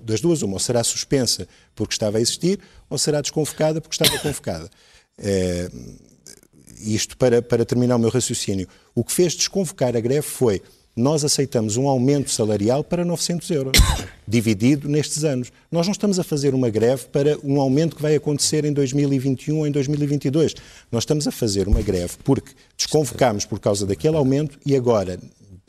[0.05, 4.19] Das duas, uma, ou será suspensa porque estava a existir, ou será desconvocada porque estava
[4.21, 4.71] convocada.
[5.19, 5.71] É,
[6.79, 8.69] isto para, para terminar o meu raciocínio.
[8.95, 10.63] O que fez desconvocar a greve foi
[10.95, 13.73] nós aceitamos um aumento salarial para 900 euros,
[14.29, 15.51] dividido nestes anos.
[15.71, 19.59] Nós não estamos a fazer uma greve para um aumento que vai acontecer em 2021
[19.59, 20.55] ou em 2022.
[20.91, 25.19] Nós estamos a fazer uma greve porque desconvocámos por causa daquele aumento e agora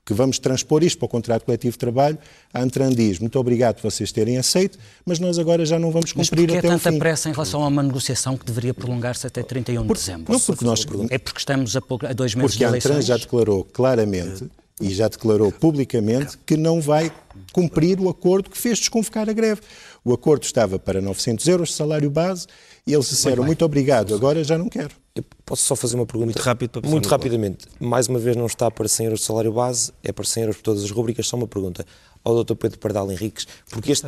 [0.06, 2.18] que vamos transpor isto para o contrato coletivo de trabalho,
[2.54, 6.12] a Antran diz, muito obrigado por vocês terem aceito, mas nós agora já não vamos
[6.12, 9.41] cumprir mas até é tanta pressa em relação a uma negociação que deveria prolongar-se até
[9.41, 10.34] 31 de dezembro?
[10.34, 10.86] Não, porque nós...
[11.10, 12.84] É porque estamos a, pouco, a dois meses porque de eleições?
[12.84, 14.49] Porque a Antran já declarou claramente
[14.82, 17.12] e já declarou publicamente que não vai
[17.51, 19.62] cumprir o acordo que fez desconvocar a greve.
[20.04, 22.47] O acordo estava para 900 euros de salário base
[22.86, 24.96] e eles disseram muito, muito obrigado, agora já não quero.
[25.16, 26.26] Eu posso só fazer uma pergunta?
[26.26, 27.68] Muito rápido para Muito rapidamente.
[27.80, 30.58] Mais uma vez não está para 100 euros de salário base, é para 100 euros
[30.58, 31.28] por todas as rubricas.
[31.28, 31.86] Só uma pergunta
[32.24, 32.56] ao Dr.
[32.56, 34.08] Pedro Pardal Henriques, porque este,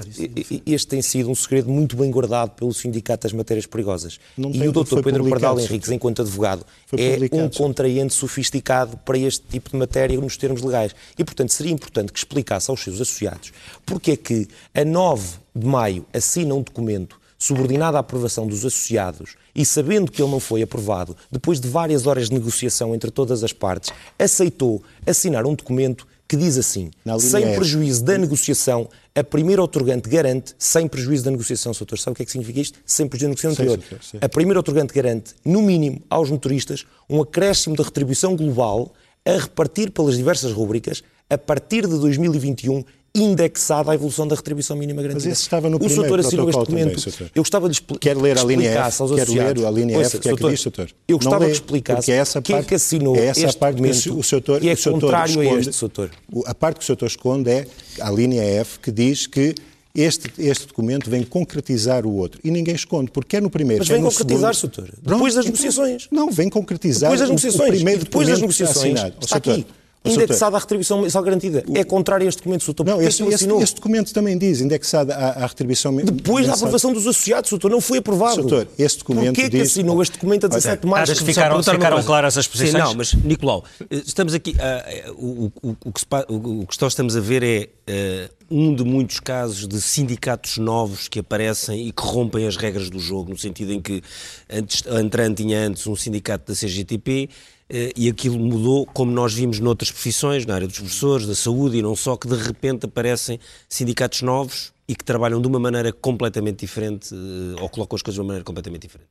[0.65, 4.19] este tem sido um segredo muito bem guardado pelo Sindicato das Matérias Perigosas.
[4.37, 5.01] Não e o Dr.
[5.03, 6.65] Pedro Pardal Henriques, enquanto advogado,
[6.97, 10.95] é um contraente sofisticado para este tipo de matéria nos termos legais.
[11.17, 13.51] E, portanto, seria importante que explicasse aos seus associados
[13.85, 19.35] porque é que a 9 de maio assina um documento subordinado à aprovação dos associados
[19.53, 23.43] e sabendo que ele não foi aprovado, depois de várias horas de negociação entre todas
[23.43, 29.61] as partes, aceitou assinar um documento que diz assim: sem prejuízo da negociação, a primeira
[29.61, 31.97] otorgante garante, sem prejuízo da negociação, Sr.
[31.97, 32.79] Sabe o que é que significa isto?
[32.85, 33.79] Sem prejuízo da negociação anterior.
[33.87, 34.17] Sim, sim, sim.
[34.21, 38.93] A primeira otorgante garante, no mínimo, aos motoristas, um acréscimo de retribuição global
[39.25, 42.83] a repartir pelas diversas rúbricas a partir de 2021
[43.15, 45.29] indexada à evolução da retribuição mínima garantida.
[45.29, 47.01] Mas isso estava no o primeiro doutor assinou este documento.
[47.01, 50.01] Também, eu gostava de expli Quer ler a linha F, aos quer ler a linha
[50.01, 50.89] F, que é que diz, doutor?
[51.07, 53.75] Eu gostava de explicar que é essa quem é que assinou é essa este parte
[53.75, 56.11] documento que o, doutor, que é o contrário esconde, a este, doutor.
[56.45, 57.67] A parte que o doutor esconde é
[58.01, 59.55] a linha F, que diz que
[59.95, 62.41] este, este, documento vem concretizar o outro.
[62.43, 63.79] E ninguém esconde, porque é no primeiro.
[63.79, 64.75] Mas vem concretizar, segundo...
[64.75, 64.95] doutor.
[65.01, 66.07] Depois das negociações.
[66.11, 67.69] Não, vem concretizar depois das negociações.
[67.69, 68.99] o, o primeiro depois das negociações.
[69.21, 69.65] Está aqui
[70.05, 71.63] indexada à retribuição mensal garantida.
[71.73, 72.85] É contrário a este documento, Soutor.
[72.85, 76.15] Não, este, este, este, documento também diz indexada à, à retribuição mensal.
[76.15, 78.35] Depois da aprovação dos associados, Soutor, não foi aprovado.
[78.35, 79.61] Soutor, este documento Porquê diz...
[79.61, 81.11] que assinou este documento a 17 de março?
[81.11, 82.71] Acho que ficaram, ficaram claras as posições?
[82.71, 84.51] Sim, não, mas, Nicolau, estamos aqui...
[84.51, 87.69] Uh, o, o, o, que se, o, que nós estamos a ver é...
[87.87, 92.89] Uh, um de muitos casos de sindicatos novos que aparecem e que rompem as regras
[92.89, 94.01] do jogo, no sentido em que
[94.49, 97.29] antes, a Antran tinha antes um sindicato da CGTP
[97.69, 101.81] e aquilo mudou, como nós vimos noutras profissões, na área dos professores, da saúde e
[101.81, 106.59] não só, que de repente aparecem sindicatos novos e que trabalham de uma maneira completamente
[106.59, 109.09] diferente eh, ou colocam as coisas de uma maneira completamente diferente.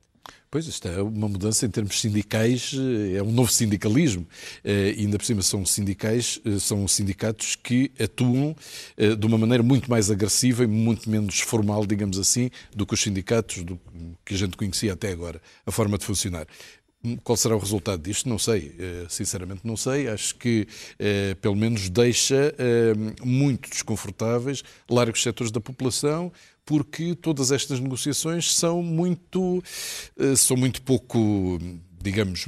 [0.49, 4.25] Pois, isto é uma mudança em termos sindicais, eh, é um novo sindicalismo.
[4.63, 8.55] E ainda por cima são sindicais, são sindicatos que atuam
[8.97, 13.01] de uma maneira muito mais agressiva e muito menos formal, digamos assim, do que os
[13.01, 13.77] sindicatos do,
[14.23, 16.47] que a gente conhecia até agora, a forma de funcionar.
[17.23, 18.27] Qual será o resultado disto?
[18.27, 20.07] Não sei, eh, sinceramente não sei.
[20.07, 20.67] Acho que,
[20.99, 22.93] eh, pelo menos, deixa eh,
[23.23, 26.31] muito desconfortáveis largos setores da população,
[26.65, 29.63] porque todas estas negociações são muito,
[30.35, 31.59] são muito pouco
[32.05, 32.45] digamos,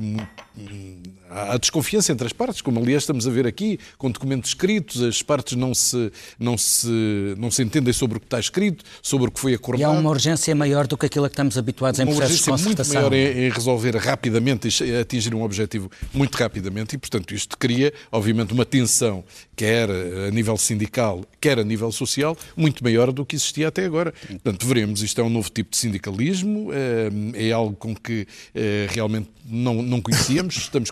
[1.29, 5.21] há desconfiança entre as partes, como aliás estamos a ver aqui, com documentos escritos, as
[5.21, 9.31] partes não se, não se, não se entendem sobre o que está escrito, sobre o
[9.31, 9.81] que foi acordado.
[9.81, 12.49] E há uma urgência maior do que aquilo a que estamos habituados em processos de
[12.49, 13.01] concertação.
[13.01, 17.33] Uma urgência muito maior em, resolver rapidamente e atingir um objetivo muito rapidamente e, portanto,
[17.33, 19.23] isto cria, obviamente, uma tensão,
[19.55, 24.13] quer a nível sindical, quer a nível social, muito maior do que existia até agora.
[24.27, 28.87] Portanto, veremos, isto é um novo tipo de sindicalismo, é, é algo com que é,
[28.89, 30.89] realmente não, não conhecíamos, estamos,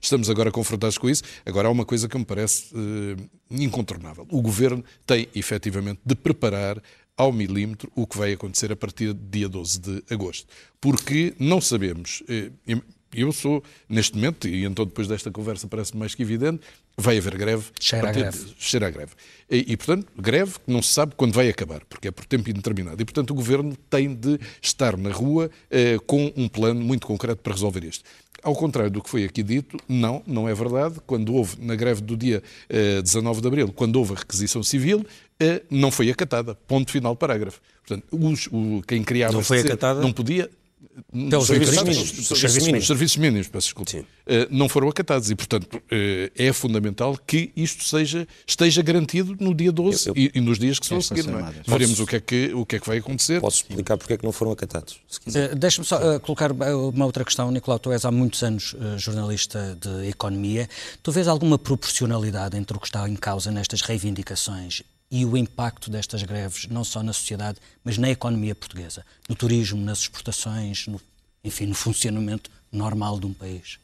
[0.00, 1.22] estamos agora confrontados com isso.
[1.44, 4.26] Agora, há uma coisa que me parece uh, incontornável.
[4.30, 6.82] O Governo tem, efetivamente, de preparar
[7.16, 10.46] ao milímetro o que vai acontecer a partir de dia 12 de agosto.
[10.80, 12.82] Porque não sabemos, uh,
[13.12, 16.60] eu sou, neste momento, e então depois desta conversa parece mais que evidente,
[17.00, 17.66] vai haver greve.
[17.78, 18.54] Cheira a greve.
[18.58, 19.12] Cheira a greve.
[19.50, 22.48] E, e, portanto, greve que não se sabe quando vai acabar, porque é por tempo
[22.48, 23.02] indeterminado.
[23.02, 27.42] E, portanto, o Governo tem de estar na rua eh, com um plano muito concreto
[27.42, 28.04] para resolver isto.
[28.42, 30.96] Ao contrário do que foi aqui dito, não, não é verdade.
[31.06, 35.04] Quando houve, na greve do dia eh, 19 de abril, quando houve a requisição civil,
[35.40, 36.54] eh, não foi acatada.
[36.54, 37.60] Ponto final, parágrafo.
[37.84, 40.00] Portanto, os, o, quem criava não foi acatada?
[40.00, 40.48] não podia
[41.12, 42.30] pelos serviços mínimos.
[42.30, 42.86] Os serviços mínimos.
[42.86, 43.98] serviços mínimos, peço desculpa.
[43.98, 44.04] Uh,
[44.50, 45.80] não foram acatados e, portanto, uh,
[46.36, 50.58] é fundamental que isto seja, esteja garantido no dia 12 eu, eu, e, e, nos
[50.58, 51.28] dias que se vão seguir.
[51.28, 51.52] É?
[51.66, 53.40] Veremos o que, é que, o que é que vai acontecer.
[53.40, 57.50] Posso explicar porque é que não foram acatados, uh, Deixa-me só colocar uma outra questão.
[57.50, 60.68] Nicolau, tu és há muitos anos jornalista de economia.
[61.02, 65.90] Tu vês alguma proporcionalidade entre o que está em causa nestas reivindicações e o impacto
[65.90, 71.00] destas greves, não só na sociedade, mas na economia portuguesa, no turismo, nas exportações, no,
[71.42, 73.79] enfim, no funcionamento normal de um país?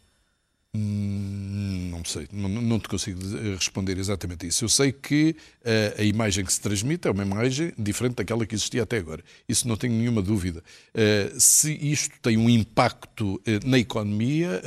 [0.76, 3.18] Hum, não sei, não, não, te consigo
[3.54, 4.62] responder exatamente isso.
[4.62, 8.54] Eu sei que uh, a imagem que se transmite é uma imagem diferente daquela que
[8.54, 9.22] existia até agora.
[9.48, 10.62] Isso não tenho nenhuma dúvida.
[10.94, 14.62] Uh, se isto tem um impacto uh, na economia,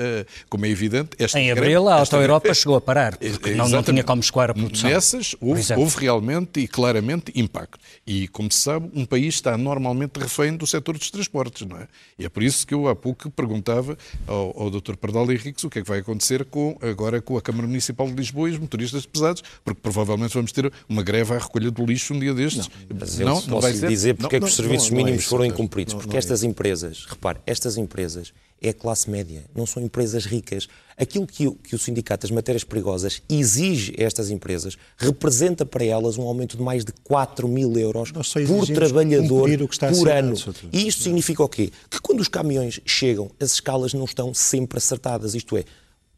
[0.50, 1.12] como é evidente.
[1.20, 4.50] Esta em abril, a Auto Europa chegou a parar, porque não, não, tinha como escoar
[4.50, 4.90] a produção.
[4.90, 7.80] Nessas, houve, houve, realmente e claramente impacto.
[8.08, 11.88] E, como se sabe, um país está normalmente refém do setor dos transportes, não é?
[12.18, 14.96] E é por isso que eu há pouco perguntava ao, ao Dr.
[14.96, 18.14] Pardal Henriques o que é que vai acontecer com, agora com a Câmara Municipal de
[18.14, 22.14] Lisboa e os motoristas pesados, porque provavelmente vamos ter uma greve à recolha do lixo
[22.14, 22.68] um dia destes.
[22.68, 23.88] Não, mas não, não vai ser.
[23.88, 25.94] dizer porque não, é que os serviços mínimos é foram incumpridos.
[25.94, 30.68] porque é estas empresas, repare, estas empresas é a classe média, não são empresas ricas.
[30.98, 35.86] Aquilo que o, que o Sindicato das Matérias Perigosas exige a estas empresas representa para
[35.86, 39.50] elas um aumento de mais de 4 mil euros por trabalhador
[39.98, 40.36] por ano.
[40.74, 41.72] E isto significa o quê?
[41.90, 45.64] Que quando os caminhões chegam, as escalas não estão sempre acertadas, isto é,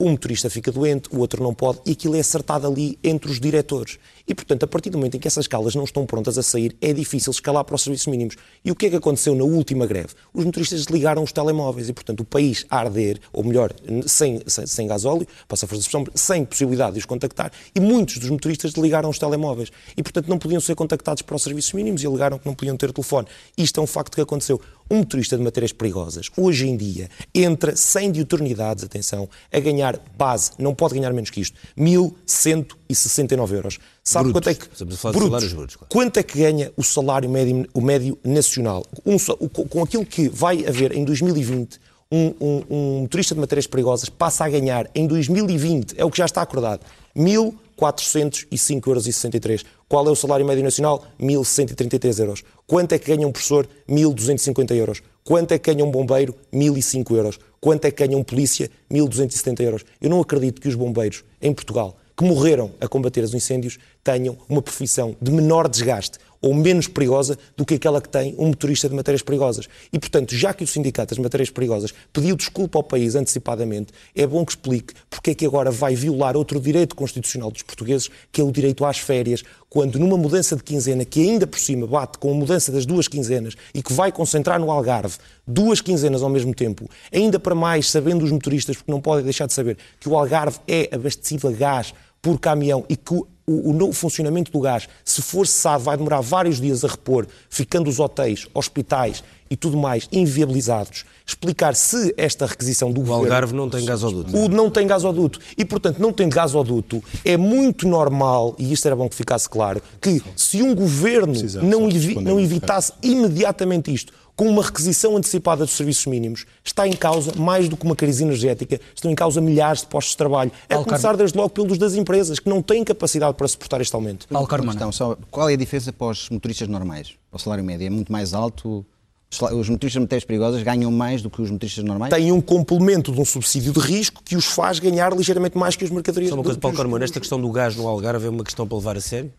[0.02, 3.40] um motorista fica doente, o outro não pode, e aquilo é acertado ali entre os
[3.40, 4.00] diretores.
[4.28, 6.76] E, portanto, a partir do momento em que essas escalas não estão prontas a sair,
[6.82, 8.36] é difícil escalar para os serviços mínimos.
[8.66, 10.10] E o que é que aconteceu na última greve?
[10.34, 13.74] Os motoristas desligaram os telemóveis e, portanto, o país a arder, ou melhor,
[14.08, 18.30] sem, sem, sem gasóleo, passa a expressão, sem possibilidade de os contactar, e muitos dos
[18.30, 19.72] motoristas desligaram os telemóveis.
[19.96, 22.76] E, portanto, não podiam ser contactados para os serviços mínimos e alegaram que não podiam
[22.76, 23.28] ter telefone.
[23.56, 24.60] Isto é um facto que aconteceu
[24.92, 30.52] um motorista de matérias perigosas, hoje em dia, entra sem diuturnidades, atenção, a ganhar base,
[30.60, 33.80] não pode ganhar menos que isto, 1.169 euros.
[34.04, 34.42] Sabe brutos.
[34.42, 34.86] quanto é que.
[35.14, 35.90] Brutos, brutos, claro.
[35.90, 38.86] Quanto é que ganha o salário médio, o médio nacional?
[39.06, 39.18] Um,
[39.48, 41.80] com aquilo que vai haver em 2020,
[42.12, 46.18] um, um, um motorista de matérias perigosas passa a ganhar em 2020, é o que
[46.18, 46.82] já está acordado,
[47.16, 49.66] 1.000 405,63€.
[49.90, 51.04] Qual é o salário médio nacional?
[51.20, 52.44] 1.133 euros.
[52.68, 53.68] Quanto é que ganha um professor?
[53.90, 55.02] 1.250 euros.
[55.24, 56.36] Quanto é que ganha um bombeiro?
[56.54, 57.40] 1.005 euros.
[57.60, 58.70] Quanto é que ganha um polícia?
[58.92, 59.86] 1.270 euros.
[60.00, 64.38] Eu não acredito que os bombeiros em Portugal que morreram a combater os incêndios tenham
[64.48, 68.90] uma profissão de menor desgaste ou menos perigosa do que aquela que tem um motorista
[68.90, 69.70] de matérias perigosas.
[69.94, 74.26] E, portanto, já que o Sindicato das Matérias Perigosas pediu desculpa ao país antecipadamente, é
[74.26, 78.42] bom que explique porque é que agora vai violar outro direito constitucional dos portugueses, que
[78.42, 82.18] é o direito às férias, quando numa mudança de quinzena, que ainda por cima bate
[82.18, 85.16] com a mudança das duas quinzenas e que vai concentrar no Algarve
[85.48, 89.46] duas quinzenas ao mesmo tempo, ainda para mais sabendo os motoristas, porque não podem deixar
[89.46, 93.22] de saber que o Algarve é abastecido a gás por caminhão e que
[93.52, 97.90] o, o, funcionamento do gás, se for cessado, vai demorar vários dias a repor, ficando
[97.90, 101.04] os hotéis, hospitais e tudo mais inviabilizados.
[101.26, 103.24] Explicar se esta requisição do o governo...
[103.24, 104.38] O Algarve não tem gasoduto.
[104.38, 105.40] O não tem gasoduto.
[105.58, 107.04] E, portanto, não tem gasoduto.
[107.26, 111.90] É muito normal, e isto era bom que ficasse claro, que se um governo não,
[112.22, 117.70] não evitasse imediatamente isto, com uma requisição antecipada dos serviços mínimos, está em causa, mais
[117.70, 120.52] do que uma crise energética, estão em causa milhares de postos de trabalho.
[120.68, 123.94] É Paulo começar desde logo pelos das empresas, que não têm capacidade para suportar este
[123.94, 124.26] aumento.
[124.72, 127.14] Questão só, qual é a diferença para os motoristas normais?
[127.32, 128.84] O salário médio é muito mais alto?
[129.32, 132.12] Os Os motoristas de matérias perigosas ganham mais do que os motoristas normais?
[132.12, 135.86] Têm um complemento de um subsídio de risco que os faz ganhar ligeiramente mais que
[135.86, 136.30] as mercadorias.
[136.32, 138.68] Só uma coisa, Paulo os- Carmona, esta questão do gás no Algarve é uma questão
[138.68, 139.32] para levar a sério?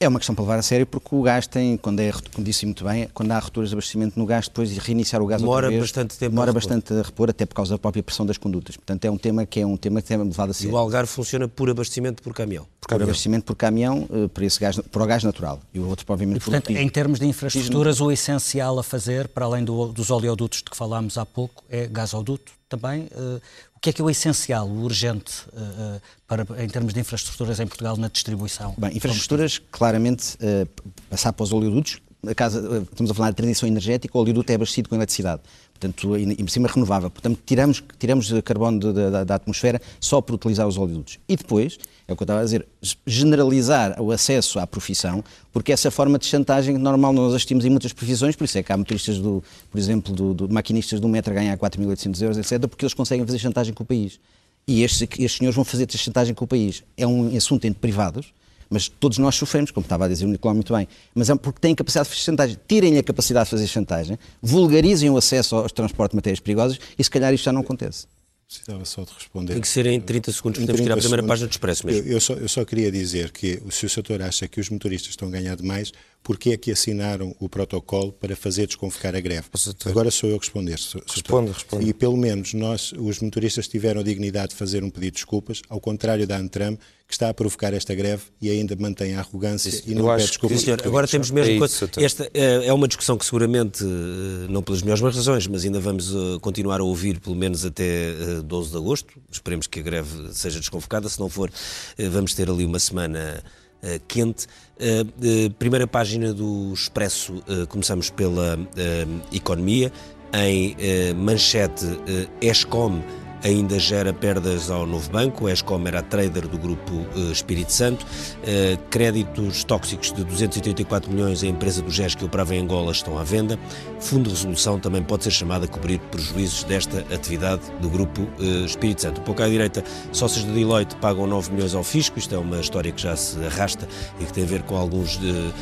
[0.00, 2.66] É uma questão para levar a sério porque o gás tem, quando é, como disse
[2.66, 5.66] muito bem, quando há rupturas de abastecimento no gás, depois de reiniciar o gás Demora
[5.66, 6.60] outra vez, bastante tempo a demora repor.
[6.62, 8.76] bastante a repor, até por causa da própria pressão das condutas.
[8.76, 10.74] Portanto, é um tema que é um tema que tem levado a E sério.
[10.74, 12.66] o Algarve funciona por abastecimento por caminhão.
[12.80, 15.60] por abastecimento por caminhão, eh, por, esse gás, por o gás natural.
[15.72, 19.46] E o outro, provavelmente, por Portanto, em termos de infraestruturas, o essencial a fazer, para
[19.46, 23.08] além do- dos oleodutos de que falámos há pouco, é gasoduto também.
[23.12, 23.40] Eh,
[23.84, 27.66] que é que é o essencial, o urgente, eh, para, em termos de infraestruturas em
[27.66, 28.74] Portugal na distribuição?
[28.78, 30.66] Bem, infraestruturas, claramente, eh,
[31.10, 32.00] passar para os oleodutos.
[32.26, 35.42] A casa, estamos a falar de transição energética, o oleoduto é abastecido com eletricidade.
[35.88, 37.10] Portanto, e por cima renovável.
[37.10, 41.18] Portanto, tiramos, tiramos carbono da- da, da atmosfera só por utilizar os oleodutos.
[41.28, 41.76] E depois,
[42.08, 42.66] é o que eu estava a dizer,
[43.06, 45.22] generalizar o acesso à profissão,
[45.52, 48.72] porque essa forma de chantagem normal nós assistimos em muitas profissões, por isso é que
[48.72, 52.66] há motoristas, do, por exemplo, do, do- maquinistas do metro a ganhar 4.800 euros, etc.,
[52.68, 54.18] porque eles conseguem fazer chantagem com o país.
[54.66, 56.82] E estes, estes senhores vão fazer chantagem com o país.
[56.96, 58.32] É um assunto entre privados,
[58.70, 60.86] mas todos nós sofremos, como estava a dizer o Nicolau muito bem.
[61.14, 62.58] Mas é porque têm capacidade de fazer chantagem.
[62.68, 67.04] Tirem-lhe a capacidade de fazer chantagem, vulgarizem o acesso aos transportes de matérias perigosas e
[67.04, 68.06] se calhar isto já não acontece.
[68.46, 69.52] Precisava só de responder.
[69.54, 71.28] Tem que ser em 30 segundos, Em temos que ir à 30 primeira segundos.
[71.28, 72.06] página do Expresso mesmo.
[72.06, 75.10] Eu, eu só, eu só queria dizer que se o setor acha que os motoristas
[75.10, 75.92] estão a ganhar demais,
[76.22, 79.46] porquê é que assinaram o protocolo para fazer desconvocar a greve?
[79.54, 79.90] Setor.
[79.90, 80.78] Agora sou eu a responder.
[81.08, 81.88] Responde, responde.
[81.88, 85.62] E pelo menos nós, os motoristas, tiveram a dignidade de fazer um pedido de desculpas,
[85.68, 86.78] ao contrário da Antram,
[87.14, 90.26] que está a provocar esta greve e ainda mantém a arrogância e eu não pede
[90.26, 90.58] desculpas.
[90.58, 90.82] Sim, senhor.
[90.84, 91.88] Agora temos mesmo É coisa-.
[91.96, 96.12] Esta eh, é uma discussão que seguramente, eh, não pelas melhores razões, mas ainda vamos
[96.12, 99.14] eh, continuar a ouvir pelo menos até eh, 12 de agosto.
[99.30, 101.50] Esperemos que a greve seja desconvocada, se não for,
[101.96, 103.42] eh, vamos ter ali uma semana
[103.82, 104.46] eh, quente.
[104.78, 109.92] Eh, eh, primeira página do Expresso, eh, começamos pela eh, economia.
[110.32, 113.00] Em eh, manchete, eh, Escom
[113.44, 115.48] ainda gera perdas ao novo banco.
[115.48, 118.04] Escom era trader do grupo eh, Espírito Santo.
[118.42, 123.18] Eh, créditos tóxicos de 284 milhões a empresa do GES que operava em Angola estão
[123.18, 123.58] à venda.
[124.00, 128.64] Fundo de resolução também pode ser chamado a cobrir prejuízos desta atividade do grupo eh,
[128.64, 129.20] Espírito Santo.
[129.20, 132.18] Um pouco à direita, sócios da Deloitte pagam 9 milhões ao fisco.
[132.18, 133.86] Isto é uma história que já se arrasta
[134.18, 135.52] e que tem a ver com alguns de,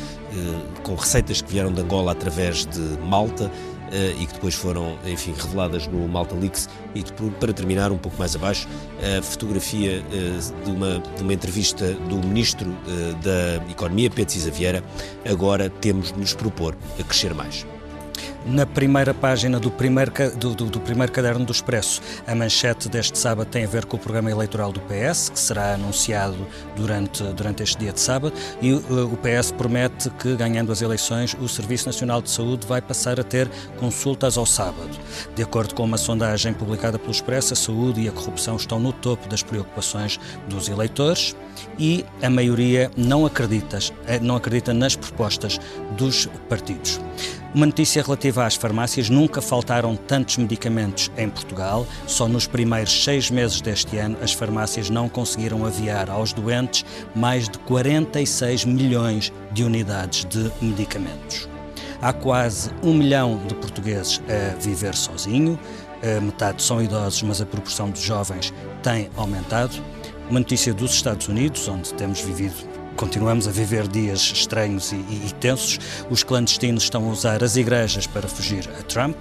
[0.83, 3.51] com receitas que vieram de Angola através de Malta
[4.19, 6.69] e que depois foram, enfim, reveladas no Malta Leaks.
[6.95, 7.03] E
[7.39, 8.67] para terminar, um pouco mais abaixo,
[9.17, 14.51] a fotografia eh, de, uma, de uma entrevista do Ministro eh, da Economia, Pedro Cisa
[14.51, 14.83] Vieira.
[15.29, 17.65] Agora temos de nos propor a crescer mais.
[18.45, 23.17] Na primeira página do primeiro, do, do- do primeiro caderno do Expresso, a manchete deste
[23.17, 27.63] sábado tem a ver com o programa eleitoral do PS, que será anunciado durante, durante
[27.63, 31.85] este dia de sábado, e uh, o PS promete que, ganhando as eleições, o Serviço
[31.85, 34.89] Nacional de Saúde vai passar a ter consultas ao sábado.
[35.33, 38.91] De acordo com uma sondagem publicada pelo Expresso, a saúde e a corrupção estão no
[38.91, 40.19] topo das preocupações
[40.49, 41.33] dos eleitores
[41.79, 45.59] e a maioria não acredita, eh, não acredita nas propostas
[45.97, 46.99] dos partidos.
[47.53, 51.85] Uma notícia relativa às farmácias: nunca faltaram tantos medicamentos em Portugal.
[52.07, 56.83] Só nos primeiros seis meses deste ano, as farmácias não conseguiram aviar aos doentes
[57.15, 61.47] mais de 46 milhões de unidades de medicamentos.
[62.01, 65.57] Há quase um milhão de portugueses a viver sozinho,
[66.01, 68.51] a metade são idosos, mas a proporção de jovens
[68.81, 69.81] tem aumentado.
[70.29, 75.23] Uma notícia dos Estados Unidos, onde temos vivido, continuamos a viver dias estranhos e, e-
[75.27, 75.79] e tensos.
[76.09, 79.15] Os clandestinos estão a usar as igrejas para fugir a Trump.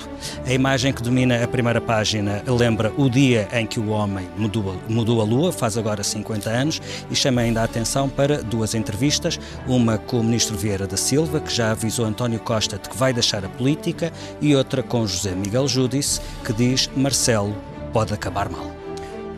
[0.47, 4.73] A imagem que domina a primeira página lembra o dia em que o homem mudou,
[4.73, 8.75] a- mudou a Lua, faz agora 50 anos, e chama ainda a atenção para duas
[8.75, 12.97] entrevistas, uma com o ministro Vieira da Silva, que já avisou António Costa de que
[12.97, 17.57] vai deixar a política, e outra com José Miguel Júdice, que diz Marcelo
[17.93, 18.82] pode acabar mal.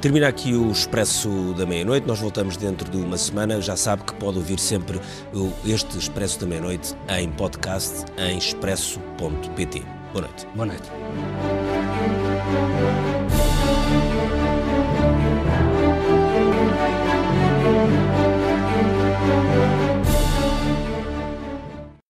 [0.05, 2.07] Termina aqui o Expresso da Meia-Noite.
[2.07, 3.59] Nós voltamos dentro de uma semana.
[3.63, 5.01] Já sabe que pode ouvir sempre
[5.65, 9.83] este Expresso da Meia-Noite em podcast em expresso.pt.
[10.13, 10.47] Boa noite.
[10.55, 10.91] Boa noite.